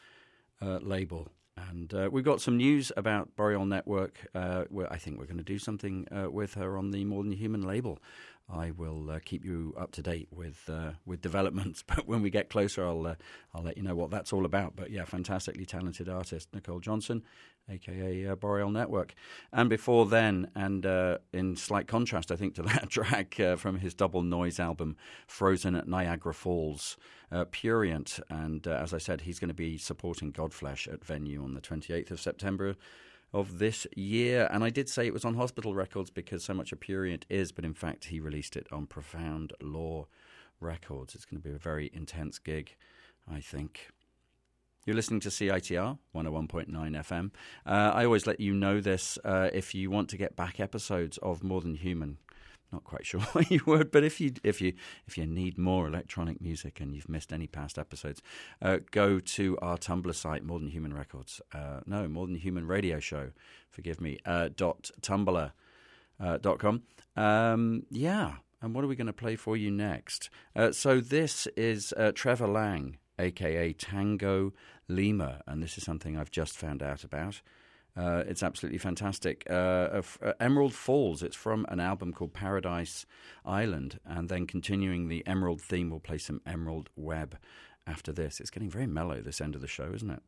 uh, 0.63 0.79
label. 0.81 1.29
And 1.57 1.93
uh, 1.93 2.09
we've 2.11 2.25
got 2.25 2.41
some 2.41 2.57
news 2.57 2.91
about 2.97 3.37
Boreal 3.37 3.67
Network. 3.67 4.27
Uh, 4.35 4.65
I 4.91 4.97
think 4.97 5.19
we're 5.19 5.27
going 5.27 5.37
to 5.37 5.45
do 5.45 5.59
something 5.59 6.09
uh, 6.11 6.31
with 6.31 6.55
her 6.55 6.79
on 6.79 6.93
the 6.93 7.05
More 7.05 7.23
Than 7.23 7.33
Human 7.33 7.61
label. 7.61 7.99
I 8.49 8.71
will 8.71 9.11
uh, 9.11 9.19
keep 9.25 9.45
you 9.45 9.75
up 9.79 9.93
to 9.93 10.03
date 10.03 10.29
with 10.31 10.69
uh, 10.69 10.93
with 11.07 11.21
developments. 11.21 11.83
But 11.93 12.07
when 12.09 12.23
we 12.23 12.31
get 12.31 12.49
closer, 12.49 12.87
I'll 12.87 13.07
uh, 13.07 13.15
I'll 13.55 13.63
let 13.63 13.77
you 13.77 13.83
know 13.83 13.95
what 13.95 14.11
that's 14.11 14.33
all 14.33 14.45
about. 14.45 14.77
But 14.77 14.91
yeah, 14.91 15.05
fantastically 15.05 15.67
talented 15.67 16.09
artist 16.09 16.49
Nicole 16.55 16.81
Johnson, 16.81 17.23
aka 17.69 18.29
uh, 18.29 18.35
Boreal 18.35 18.71
Network. 18.71 19.15
And 19.53 19.69
before 19.69 20.07
then, 20.07 20.51
and 20.55 20.87
uh, 20.87 21.19
in 21.33 21.57
slight 21.57 21.87
contrast, 21.87 22.31
I 22.31 22.37
think 22.37 22.55
to 22.55 22.63
that 22.63 22.91
track 22.91 23.39
uh, 23.39 23.57
from 23.57 23.79
his 23.79 23.95
double 23.95 24.23
noise 24.23 24.59
album, 24.59 24.97
Frozen 25.27 25.75
at 25.75 25.89
Niagara 25.89 26.35
Falls. 26.35 26.97
Prurient, 27.51 28.21
and 28.29 28.67
as 28.67 28.93
I 28.93 28.99
said, 28.99 29.23
he's 29.23 29.39
going 29.39 29.49
to 29.49 29.55
be 29.55 29.79
supporting 29.79 30.35
Godflesh 30.35 30.93
at 30.93 31.03
venue 31.03 31.43
on 31.43 31.55
the 31.55 31.63
28th 31.63 32.11
of 32.11 32.21
September 32.21 32.77
of 33.33 33.59
this 33.59 33.87
year. 33.97 34.49
And 34.51 34.63
I 34.63 34.71
did 34.71 34.89
say 34.89 35.07
it 35.07 35.13
was 35.13 35.25
on 35.25 35.35
Hospital 35.35 35.75
Records 35.75 36.11
because 36.11 36.45
so 36.45 36.55
much 36.55 36.73
of 36.73 36.81
Prurient 36.81 37.25
is, 37.29 37.53
but 37.53 37.65
in 37.65 37.75
fact, 37.75 38.07
he 38.07 38.21
released 38.21 38.57
it 38.57 38.67
on 38.71 38.87
Profound 38.87 39.53
Lore 39.61 40.07
Records. 40.61 41.15
It's 41.15 41.25
going 41.25 41.41
to 41.41 41.49
be 41.49 41.55
a 41.55 41.59
very 41.59 41.91
intense 41.93 42.39
gig, 42.39 42.77
I 43.31 43.41
think. 43.41 43.89
You're 44.85 44.97
listening 44.97 45.21
to 45.21 45.29
CITR 45.29 45.99
101.9 46.15 46.69
FM. 46.69 47.31
Uh, 47.65 47.93
I 47.95 48.05
always 48.05 48.27
let 48.27 48.41
you 48.41 48.53
know 48.53 48.81
this 48.81 49.17
uh, 49.25 49.49
if 49.53 49.77
you 49.77 49.91
want 49.91 50.09
to 50.09 50.17
get 50.17 50.35
back 50.35 50.59
episodes 50.59 51.19
of 51.19 51.45
More 51.45 51.61
Than 51.61 51.77
Human 51.77 52.19
not 52.73 52.85
quite 52.85 53.07
sure 53.07 53.21
what 53.33 53.51
you 53.51 53.61
would, 53.67 53.91
but 53.91 54.05
if 54.05 54.21
you 54.21 54.33
if 54.43 54.61
you 54.61 54.73
if 55.07 55.19
you 55.19 55.27
need 55.27 55.59
more 55.59 55.87
electronic 55.87 56.41
music 56.41 56.81
and 56.81 56.95
you've 56.95 57.09
missed 57.09 57.33
any 57.33 57.47
past 57.47 57.79
episodes, 57.79 58.23
uh, 58.61 58.79
go 58.91 59.19
to 59.19 59.59
our 59.61 59.77
Tumblr 59.77 60.15
site, 60.15 60.45
More 60.45 60.59
Than 60.59 60.69
Human 60.69 60.95
Records. 60.95 61.41
Uh, 61.53 61.81
no, 61.87 62.09
More 62.09 62.27
Than 62.27 62.37
Human 62.37 62.67
Radio 62.67 63.01
Show. 63.01 63.31
Forgive 63.71 64.01
me. 64.01 64.19
Uh, 64.25 64.49
dot 64.55 64.91
tumblr. 65.01 65.53
Uh, 66.21 66.39
dot 66.39 66.59
com. 66.59 66.83
Um, 67.17 67.85
yeah, 67.91 68.37
and 68.61 68.75
what 68.75 68.85
are 68.85 68.87
we 68.87 68.97
going 68.97 69.07
to 69.09 69.13
play 69.13 69.35
for 69.37 69.57
you 69.57 69.71
next? 69.71 70.31
Uh, 70.55 70.71
so 70.71 71.01
this 71.01 71.47
is 71.57 71.93
uh, 71.97 72.13
Trevor 72.15 72.47
Lang, 72.47 72.99
aka 73.19 73.73
Tango 73.73 74.53
Lima, 74.89 75.43
and 75.47 75.63
this 75.63 75.77
is 75.77 75.85
something 75.85 76.17
I've 76.17 76.31
just 76.31 76.57
found 76.57 76.83
out 76.83 77.03
about. 77.03 77.41
Uh, 77.97 78.25
it's 78.27 78.43
absolutely 78.43 78.79
fantastic. 78.79 79.45
Uh, 79.51 80.03
uh, 80.23 80.33
Emerald 80.41 80.75
Falls, 80.75 81.23
it's 81.23 81.37
from 81.37 81.67
an 81.69 81.81
album 81.81 82.13
called 82.13 82.33
Paradise 82.33 83.05
Island. 83.45 83.99
And 84.07 84.29
then 84.29 84.47
continuing 84.47 85.09
the 85.09 85.27
Emerald 85.27 85.61
theme, 85.61 85.91
we'll 85.91 86.01
play 86.01 86.19
some 86.19 86.41
Emerald 86.47 86.89
Web 86.97 87.37
after 87.87 88.13
this. 88.13 88.41
It's 88.41 88.51
getting 88.51 88.71
very 88.71 88.87
mellow 88.87 89.21
this 89.21 89.41
end 89.41 89.55
of 89.55 89.61
the 89.61 89.69
show, 89.69 89.93
isn't 89.95 90.11
it? 90.11 90.23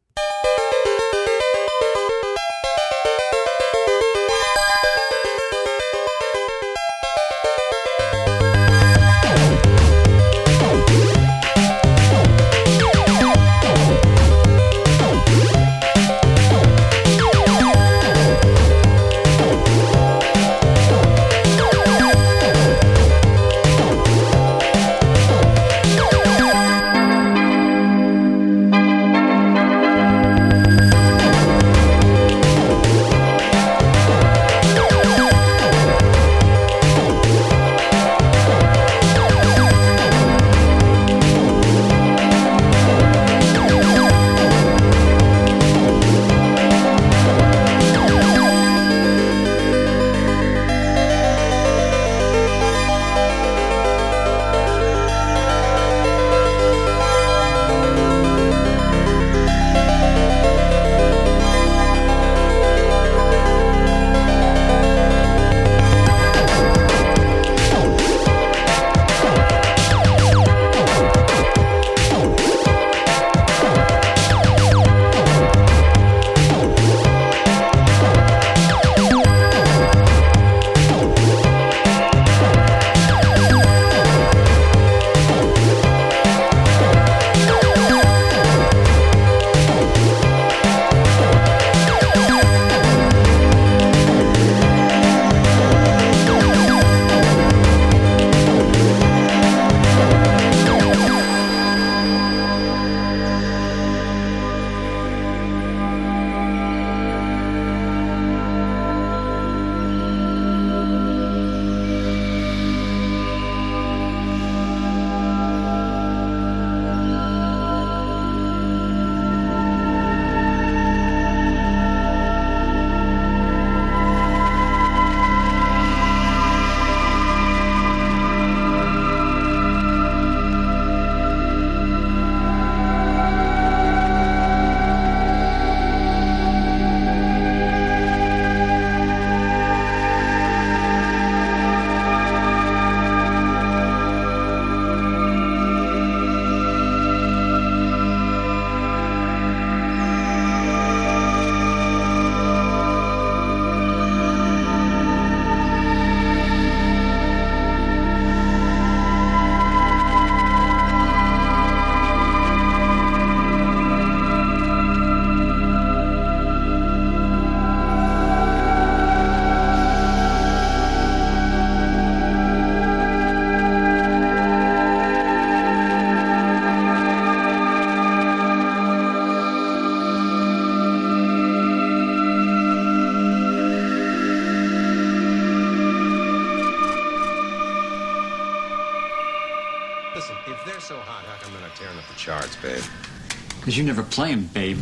Because 193.75 193.87
you 193.89 193.93
never 193.93 194.05
play 194.05 194.31
'em, 194.31 194.47
babe. 194.55 194.81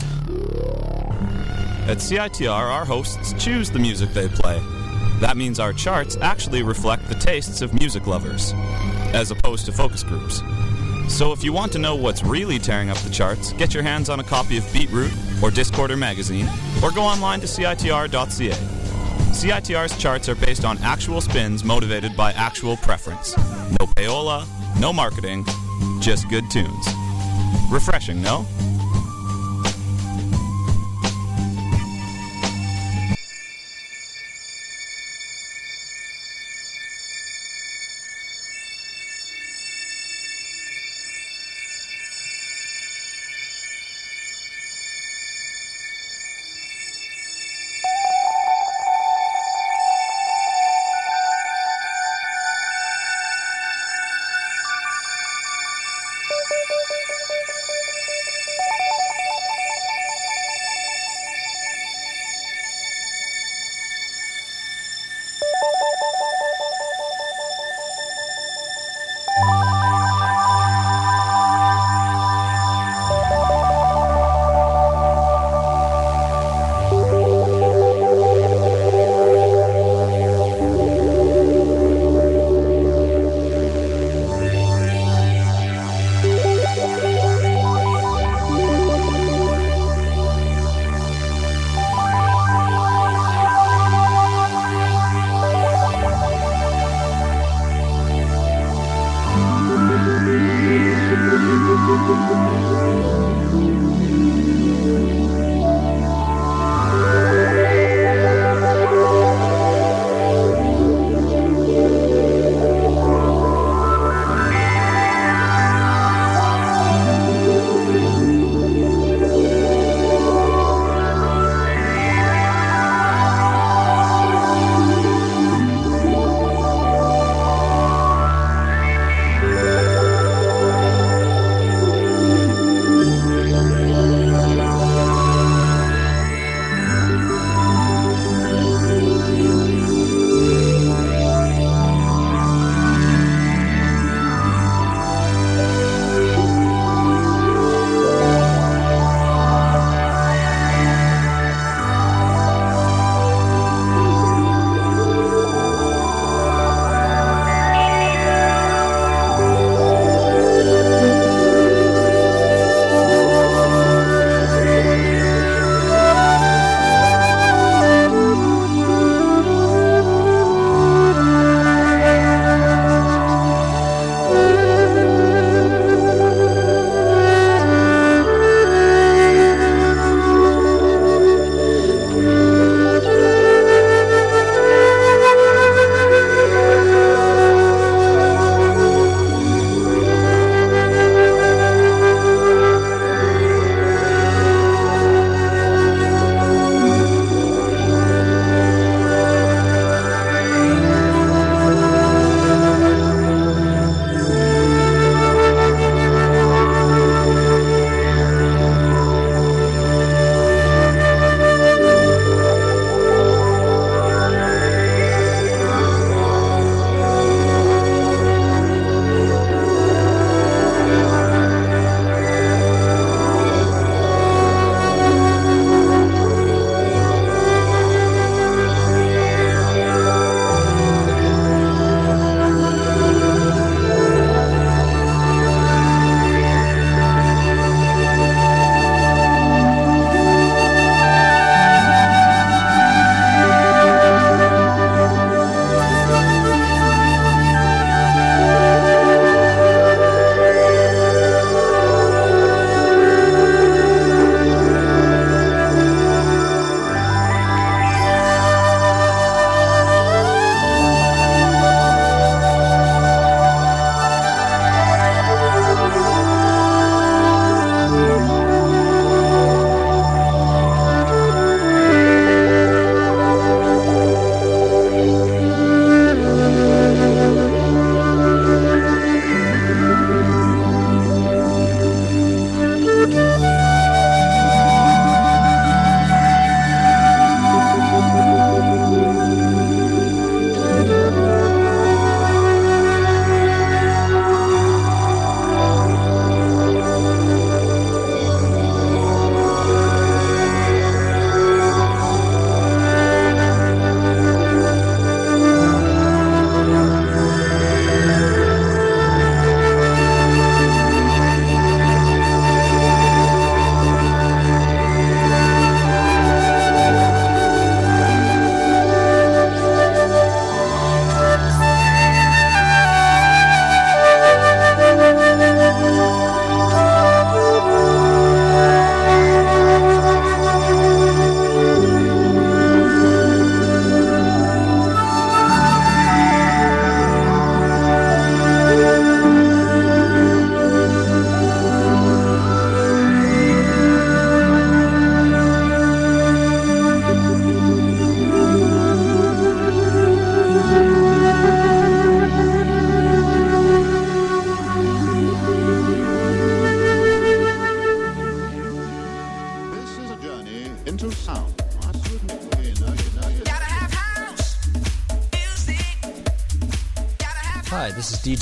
At 1.88 2.02
CITR, 2.02 2.70
our 2.70 2.84
hosts 2.84 3.32
choose 3.42 3.70
the 3.70 3.78
music 3.78 4.12
they 4.12 4.28
play. 4.28 4.60
That 5.18 5.38
means 5.38 5.58
our 5.58 5.72
charts 5.72 6.18
actually 6.20 6.62
reflect 6.62 7.08
the 7.08 7.14
tastes 7.14 7.62
of 7.62 7.72
music 7.72 8.06
lovers, 8.06 8.52
as 9.14 9.30
opposed 9.30 9.64
to 9.64 9.72
focus 9.72 10.02
groups. 10.02 10.42
So 11.08 11.32
if 11.32 11.42
you 11.42 11.54
want 11.54 11.72
to 11.72 11.78
know 11.78 11.94
what's 11.94 12.22
really 12.22 12.58
tearing 12.58 12.90
up 12.90 12.98
the 12.98 13.08
charts, 13.08 13.54
get 13.54 13.72
your 13.72 13.82
hands 13.82 14.10
on 14.10 14.20
a 14.20 14.24
copy 14.24 14.58
of 14.58 14.72
Beatroot 14.74 15.10
or 15.42 15.50
Discorder 15.50 15.98
magazine, 15.98 16.46
or 16.82 16.90
go 16.90 17.00
online 17.00 17.40
to 17.40 17.46
CITR.ca. 17.46 18.58
CITR's 19.32 19.96
charts 19.96 20.28
are 20.28 20.34
based 20.34 20.66
on 20.66 20.76
actual 20.82 21.22
spins 21.22 21.64
motivated 21.64 22.14
by 22.14 22.32
actual 22.32 22.76
preference. 22.76 23.34
No 23.80 23.86
payola, 23.96 24.46
no 24.78 24.92
marketing, 24.92 25.46
just 26.00 26.28
good 26.28 26.44
tunes. 26.50 26.86
Refreshing, 27.70 28.20
no? 28.20 28.46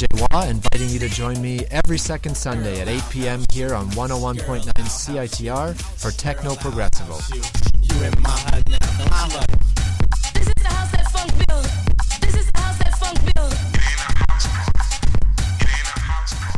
DJ 0.01 0.28
Wah 0.32 0.44
inviting 0.46 0.88
you 0.88 0.98
to 0.98 1.11
join 1.11 1.42
me 1.42 1.66
every 1.70 1.98
second 1.98 2.34
Sunday 2.34 2.80
at 2.80 2.88
8 2.88 3.03
p.m. 3.11 3.44
here 3.53 3.74
on 3.74 3.90
101.9 3.90 4.64
CITR 4.72 5.76
for 5.76 6.11
Techno 6.11 6.53
Progressivo. 6.55 7.18
This 10.32 10.46
is 10.46 10.55
the 10.55 10.68
house 10.68 10.90
that 10.92 11.11
funk 11.12 11.30
build. 11.46 11.64
This 12.22 12.34
is 12.34 12.51
the 12.51 12.59
house 12.59 12.78
that 12.78 12.98
funk 12.98 13.20
build. 13.34 13.53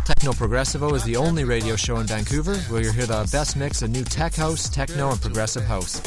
Techno 0.06 0.32
Progressivo 0.34 0.94
is 0.94 1.02
the 1.02 1.16
only 1.16 1.42
radio 1.42 1.74
show 1.74 1.96
in 1.96 2.06
Vancouver 2.06 2.54
where 2.70 2.82
you'll 2.82 2.92
hear 2.92 3.06
the 3.06 3.28
best 3.32 3.56
mix 3.56 3.82
of 3.82 3.90
new 3.90 4.04
tech 4.04 4.36
house, 4.36 4.68
techno, 4.68 5.10
and 5.10 5.20
progressive 5.20 5.64
house. 5.64 6.00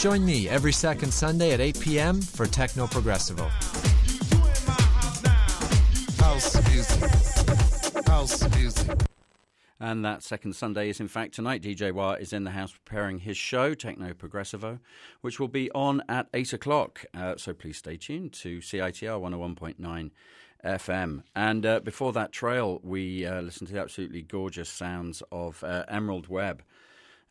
Join 0.00 0.24
me 0.24 0.48
every 0.48 0.72
second 0.72 1.12
Sunday 1.12 1.52
at 1.52 1.60
8 1.60 1.78
p.m. 1.78 2.22
for 2.22 2.46
Techno 2.46 2.86
Progressivo. 2.86 3.50
House 6.18 6.70
music. 6.70 8.06
House 8.06 8.56
music. 8.56 8.98
And 9.78 10.02
that 10.02 10.22
second 10.22 10.54
Sunday 10.54 10.88
is, 10.88 11.00
in 11.00 11.08
fact, 11.08 11.34
tonight. 11.34 11.62
DJ 11.62 11.92
Wah 11.92 12.12
is 12.12 12.32
in 12.32 12.44
the 12.44 12.52
house 12.52 12.72
preparing 12.72 13.18
his 13.18 13.36
show, 13.36 13.74
Techno 13.74 14.14
Progressivo, 14.14 14.78
which 15.20 15.38
will 15.38 15.48
be 15.48 15.70
on 15.72 16.02
at 16.08 16.28
8 16.32 16.54
o'clock. 16.54 17.04
Uh, 17.12 17.34
so 17.36 17.52
please 17.52 17.76
stay 17.76 17.98
tuned 17.98 18.32
to 18.32 18.60
CITR 18.60 19.20
101.9 19.20 20.10
FM. 20.64 21.24
And 21.36 21.66
uh, 21.66 21.80
before 21.80 22.14
that 22.14 22.32
trail, 22.32 22.80
we 22.82 23.26
uh, 23.26 23.42
listened 23.42 23.68
to 23.68 23.74
the 23.74 23.80
absolutely 23.80 24.22
gorgeous 24.22 24.70
sounds 24.70 25.22
of 25.30 25.62
uh, 25.62 25.84
Emerald 25.88 26.28
Web, 26.28 26.62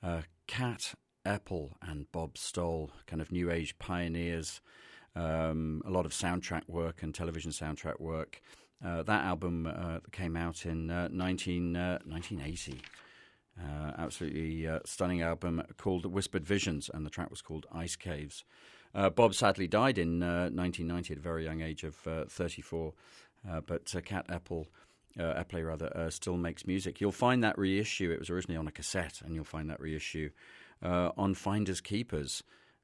uh, 0.03 0.21
Kat 0.45 0.93
Epple, 1.29 1.73
and 1.81 2.11
Bob 2.11 2.33
Stohl, 2.33 2.89
kind 3.05 3.21
of 3.21 3.31
new 3.31 3.51
age 3.51 3.77
pioneers. 3.77 4.61
Um, 5.15 5.81
a 5.85 5.91
lot 5.91 6.05
of 6.05 6.11
soundtrack 6.11 6.67
work 6.67 7.03
and 7.03 7.13
television 7.13 7.51
soundtrack 7.51 7.99
work. 7.99 8.41
Uh, 8.83 9.03
that 9.03 9.25
album 9.25 9.67
uh, 9.67 9.99
came 10.11 10.35
out 10.35 10.65
in 10.65 10.89
uh, 10.89 11.07
19, 11.11 11.73
1980. 11.73 12.81
Uh, 13.61 13.91
absolutely 13.97 14.67
uh, 14.67 14.79
stunning 14.85 15.21
album 15.21 15.61
called 15.77 16.05
Whispered 16.05 16.45
Visions, 16.45 16.89
and 16.93 17.05
the 17.05 17.09
track 17.09 17.29
was 17.29 17.41
called 17.41 17.67
Ice 17.73 17.95
Caves. 17.95 18.43
Uh, 18.95 19.09
Bob 19.09 19.35
sadly 19.35 19.67
died 19.67 19.97
in 19.97 20.21
1990 20.21 21.13
at 21.13 21.19
a 21.19 21.21
very 21.21 21.43
young 21.43 21.61
age 21.61 21.83
of 21.83 21.95
34, 21.95 22.93
but 23.67 23.93
Cat 24.05 24.25
Apple. 24.29 24.67
Uh, 25.19 25.33
Apple 25.35 25.61
rather 25.63 26.07
still 26.09 26.37
makes 26.37 26.65
music. 26.65 27.01
You'll 27.01 27.11
find 27.11 27.43
that 27.43 27.57
reissue. 27.57 28.11
It 28.11 28.19
was 28.19 28.29
originally 28.29 28.57
on 28.57 28.67
a 28.67 28.71
cassette, 28.71 29.21
and 29.23 29.35
you'll 29.35 29.43
find 29.43 29.69
that 29.69 29.79
reissue 29.79 30.29
on 30.87 31.33
Finders 31.33 31.81
Keepers. 31.81 32.43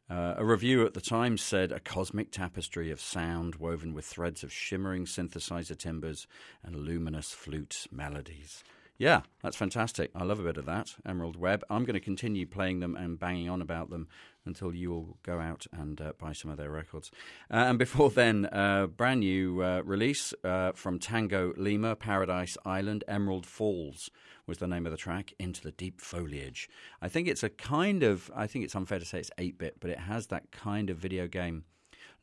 Uh, 0.09 0.35
a 0.37 0.45
review 0.45 0.85
at 0.85 0.93
the 0.93 1.01
time 1.01 1.37
said 1.37 1.71
a 1.71 1.79
cosmic 1.79 2.31
tapestry 2.31 2.91
of 2.91 3.01
sound 3.01 3.55
woven 3.55 3.93
with 3.93 4.05
threads 4.05 4.43
of 4.43 4.53
shimmering 4.53 5.05
synthesizer 5.05 5.77
timbers 5.77 6.27
and 6.63 6.75
luminous 6.75 7.31
flute 7.31 7.87
melodies. 7.91 8.63
Yeah, 8.97 9.21
that's 9.43 9.57
fantastic. 9.57 10.09
I 10.15 10.23
love 10.23 10.39
a 10.39 10.43
bit 10.43 10.55
of 10.55 10.65
that. 10.67 10.95
Emerald 11.05 11.35
Web. 11.35 11.65
I'm 11.69 11.83
going 11.83 11.95
to 11.95 11.99
continue 11.99 12.45
playing 12.45 12.79
them 12.79 12.95
and 12.95 13.19
banging 13.19 13.49
on 13.49 13.61
about 13.61 13.89
them 13.89 14.07
until 14.45 14.73
you 14.73 14.93
all 14.93 15.17
go 15.21 15.39
out 15.39 15.67
and 15.73 15.99
uh, 15.99 16.13
buy 16.17 16.31
some 16.31 16.49
of 16.49 16.55
their 16.55 16.69
records. 16.69 17.11
Uh, 17.51 17.65
and 17.67 17.77
before 17.77 18.09
then, 18.15 18.45
uh, 18.53 18.87
brand 18.87 19.19
new 19.19 19.61
uh, 19.61 19.81
release 19.83 20.33
uh, 20.45 20.71
from 20.71 20.97
Tango 20.97 21.53
Lima, 21.57 21.97
Paradise 21.97 22.57
Island, 22.65 23.03
Emerald 23.05 23.45
Falls 23.45 24.09
was 24.47 24.59
the 24.59 24.67
name 24.67 24.85
of 24.85 24.91
the 24.91 24.97
track, 24.97 25.33
Into 25.39 25.61
the 25.61 25.71
Deep 25.71 25.99
Foliage. 25.99 26.69
I 27.01 27.09
think 27.09 27.27
it's 27.27 27.43
a 27.43 27.49
kind 27.49 28.01
of, 28.01 28.31
I 28.33 28.47
think 28.47 28.63
it's 28.63 28.75
unfair 28.75 28.99
to 28.99 29.05
say 29.05 29.19
it's 29.19 29.31
8 29.37 29.57
bit, 29.57 29.77
but 29.81 29.89
it 29.89 29.99
has 29.99 30.27
that 30.27 30.51
kind 30.51 30.89
of 30.89 30.97
video 30.97 31.27
game 31.27 31.65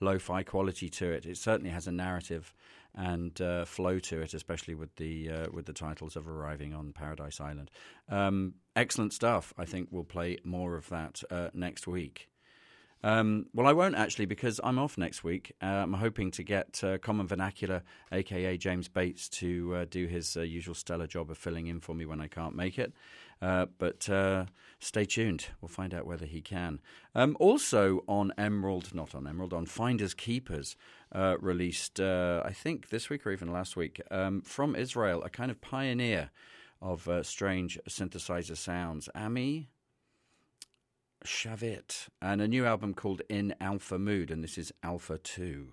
lo 0.01 0.19
fi 0.19 0.43
quality 0.43 0.89
to 0.89 1.11
it. 1.11 1.27
It 1.27 1.37
certainly 1.37 1.71
has 1.71 1.87
a 1.87 1.93
narrative 1.93 2.55
and 2.95 3.41
uh, 3.41 3.65
flow 3.65 3.99
to 3.99 4.21
it, 4.21 4.35
especially 4.35 4.75
with 4.75 4.95
the 4.97 5.31
uh, 5.31 5.47
with 5.53 5.67
the 5.67 5.73
titles 5.73 6.17
of 6.17 6.29
arriving 6.29 6.75
on 6.75 6.93
Paradise 6.93 7.41
Island. 7.41 7.71
Um, 8.09 8.55
excellent 8.77 9.13
stuff. 9.13 9.53
I 9.57 9.65
think 9.65 9.89
we'll 9.91 10.05
play 10.05 10.39
more 10.45 10.77
of 10.77 10.89
that 10.91 11.23
uh, 11.31 11.49
next 11.55 11.87
week. 11.87 12.29
Um, 13.05 13.47
well, 13.53 13.67
I 13.67 13.73
won't 13.73 13.97
actually 13.97 14.27
because 14.27 14.61
I'm 14.63 14.79
off 14.79 14.97
next 14.97 15.25
week. 15.25 15.53
Uh, 15.61 15.67
I'm 15.67 15.95
hoping 15.95 16.31
to 16.33 16.45
get 16.45 16.83
uh, 16.85 16.99
Common 16.99 17.27
Vernacular, 17.27 17.83
aka 18.13 18.57
James 18.57 18.89
Bates, 18.89 19.29
to 19.31 19.75
uh, 19.75 19.85
do 19.91 20.07
his 20.07 20.37
uh, 20.37 20.43
usual 20.43 20.75
stellar 20.75 21.07
job 21.07 21.31
of 21.31 21.39
filling 21.39 21.67
in 21.67 21.81
for 21.81 21.95
me 21.95 22.07
when 22.07 22.21
I 22.21 22.29
can't 22.29 22.55
make 22.55 22.79
it. 22.79 22.93
Uh, 23.43 23.67
but 23.79 24.09
uh, 24.09 24.47
stay 24.79 25.05
tuned. 25.05 25.47
We'll 25.61 25.69
find 25.69 25.93
out 25.93 26.07
whether 26.07 26.27
he 26.27 26.41
can. 26.41 26.81
Um, 27.13 27.37
also 27.41 28.05
on 28.07 28.33
Emerald, 28.39 28.95
not 28.95 29.17
on 29.17 29.27
Emerald, 29.27 29.53
on 29.53 29.67
Finders 29.67 30.15
Keepers, 30.15 30.77
uh, 31.11 31.37
released, 31.41 31.99
uh, 31.99 32.43
I 32.45 32.53
think, 32.53 32.91
this 32.91 33.11
week 33.11 33.27
or 33.27 33.33
even 33.33 33.53
last 33.53 33.77
week, 33.77 34.01
um, 34.13 34.43
from 34.43 34.77
Israel, 34.77 35.25
a 35.25 35.29
kind 35.29 35.51
of 35.51 35.61
pioneer 35.61 36.31
of 36.81 37.09
uh, 37.09 37.25
strange 37.25 37.81
synthesizer 37.89 38.57
sounds. 38.57 39.09
Ami 39.13 39.69
Shavit, 41.25 42.09
and 42.21 42.41
a 42.41 42.49
new 42.49 42.65
album 42.65 42.95
called 42.95 43.23
In 43.29 43.55
Alpha 43.61 43.99
Mood, 43.99 44.31
and 44.31 44.43
this 44.43 44.57
is 44.57 44.73
Alpha 44.83 45.19
2. 45.19 45.73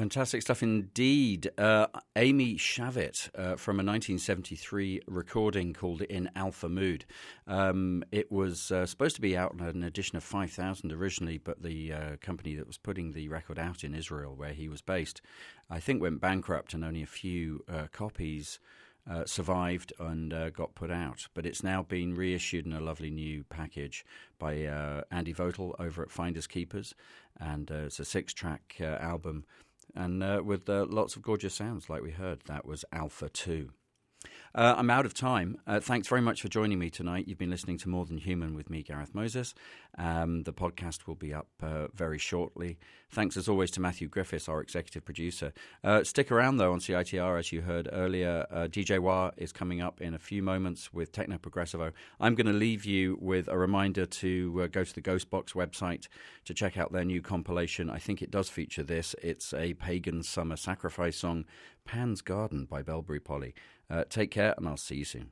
Fantastic 0.00 0.40
stuff 0.40 0.62
indeed. 0.62 1.50
Uh, 1.58 1.86
Ami 2.16 2.54
Shavit 2.56 3.28
uh, 3.34 3.56
from 3.56 3.76
a 3.76 3.84
1973 3.84 5.02
recording 5.06 5.74
called 5.74 6.00
In 6.00 6.30
Alpha 6.34 6.70
Mood. 6.70 7.04
Um, 7.46 8.02
it 8.10 8.32
was 8.32 8.72
uh, 8.72 8.86
supposed 8.86 9.16
to 9.16 9.20
be 9.20 9.36
out 9.36 9.52
on 9.52 9.60
an 9.60 9.82
edition 9.82 10.16
of 10.16 10.24
5000 10.24 10.90
originally, 10.90 11.36
but 11.36 11.62
the 11.62 11.92
uh, 11.92 12.16
company 12.22 12.54
that 12.54 12.66
was 12.66 12.78
putting 12.78 13.12
the 13.12 13.28
record 13.28 13.58
out 13.58 13.84
in 13.84 13.94
Israel, 13.94 14.34
where 14.34 14.54
he 14.54 14.70
was 14.70 14.80
based, 14.80 15.20
I 15.68 15.80
think 15.80 16.00
went 16.00 16.22
bankrupt 16.22 16.72
and 16.72 16.82
only 16.82 17.02
a 17.02 17.06
few 17.06 17.62
uh, 17.68 17.88
copies. 17.92 18.58
Uh, 19.10 19.24
survived 19.24 19.94
and 19.98 20.32
uh, 20.32 20.50
got 20.50 20.74
put 20.74 20.90
out, 20.90 21.26
but 21.32 21.46
it's 21.46 21.64
now 21.64 21.82
been 21.82 22.14
reissued 22.14 22.66
in 22.66 22.72
a 22.74 22.80
lovely 22.80 23.10
new 23.10 23.42
package 23.44 24.04
by 24.38 24.62
uh, 24.64 25.00
Andy 25.10 25.32
Votel 25.32 25.74
over 25.80 26.02
at 26.02 26.10
Finders 26.10 26.46
Keepers, 26.46 26.94
and 27.40 27.70
uh, 27.72 27.86
it's 27.86 27.98
a 27.98 28.04
six-track 28.04 28.76
uh, 28.78 28.84
album 29.00 29.46
and 29.94 30.22
uh, 30.22 30.42
with 30.44 30.68
uh, 30.68 30.86
lots 30.88 31.16
of 31.16 31.22
gorgeous 31.22 31.54
sounds, 31.54 31.88
like 31.88 32.02
we 32.02 32.12
heard. 32.12 32.40
That 32.46 32.66
was 32.66 32.84
Alpha 32.92 33.28
2. 33.28 33.70
Uh, 34.52 34.74
I'm 34.76 34.90
out 34.90 35.06
of 35.06 35.14
time. 35.14 35.58
Uh, 35.64 35.78
thanks 35.78 36.08
very 36.08 36.20
much 36.20 36.42
for 36.42 36.48
joining 36.48 36.78
me 36.78 36.90
tonight. 36.90 37.28
You've 37.28 37.38
been 37.38 37.50
listening 37.50 37.78
to 37.78 37.88
More 37.88 38.04
Than 38.04 38.18
Human 38.18 38.54
with 38.56 38.68
me, 38.68 38.82
Gareth 38.82 39.14
Moses. 39.14 39.54
Um, 39.96 40.42
the 40.42 40.52
podcast 40.52 41.06
will 41.06 41.14
be 41.14 41.32
up 41.32 41.46
uh, 41.62 41.86
very 41.94 42.18
shortly. 42.18 42.76
Thanks, 43.10 43.36
as 43.36 43.48
always, 43.48 43.70
to 43.72 43.80
Matthew 43.80 44.08
Griffiths, 44.08 44.48
our 44.48 44.60
executive 44.60 45.04
producer. 45.04 45.52
Uh, 45.84 46.02
stick 46.02 46.32
around, 46.32 46.56
though, 46.56 46.72
on 46.72 46.80
CITR, 46.80 47.38
as 47.38 47.52
you 47.52 47.62
heard 47.62 47.88
earlier. 47.92 48.44
Uh, 48.50 48.66
DJ 48.66 48.98
Wah 48.98 49.30
is 49.36 49.52
coming 49.52 49.80
up 49.80 50.00
in 50.00 50.14
a 50.14 50.18
few 50.18 50.42
moments 50.42 50.92
with 50.92 51.12
Techno 51.12 51.38
Progressivo. 51.38 51.92
I'm 52.18 52.34
going 52.34 52.46
to 52.48 52.52
leave 52.52 52.84
you 52.84 53.18
with 53.20 53.46
a 53.46 53.56
reminder 53.56 54.04
to 54.04 54.62
uh, 54.64 54.66
go 54.66 54.82
to 54.82 54.94
the 54.94 55.02
Ghostbox 55.02 55.52
website 55.52 56.08
to 56.44 56.54
check 56.54 56.76
out 56.76 56.92
their 56.92 57.04
new 57.04 57.22
compilation. 57.22 57.88
I 57.88 57.98
think 57.98 58.20
it 58.20 58.32
does 58.32 58.48
feature 58.48 58.82
this. 58.82 59.14
It's 59.22 59.54
a 59.54 59.74
pagan 59.74 60.24
summer 60.24 60.56
sacrifice 60.56 61.18
song, 61.18 61.44
Pan's 61.84 62.20
Garden 62.20 62.64
by 62.64 62.82
Belbury 62.82 63.20
Poly. 63.20 63.54
Uh, 63.90 64.04
take 64.08 64.30
care, 64.30 64.54
and 64.56 64.68
I'll 64.68 64.76
see 64.76 64.96
you 64.96 65.04
soon. 65.04 65.30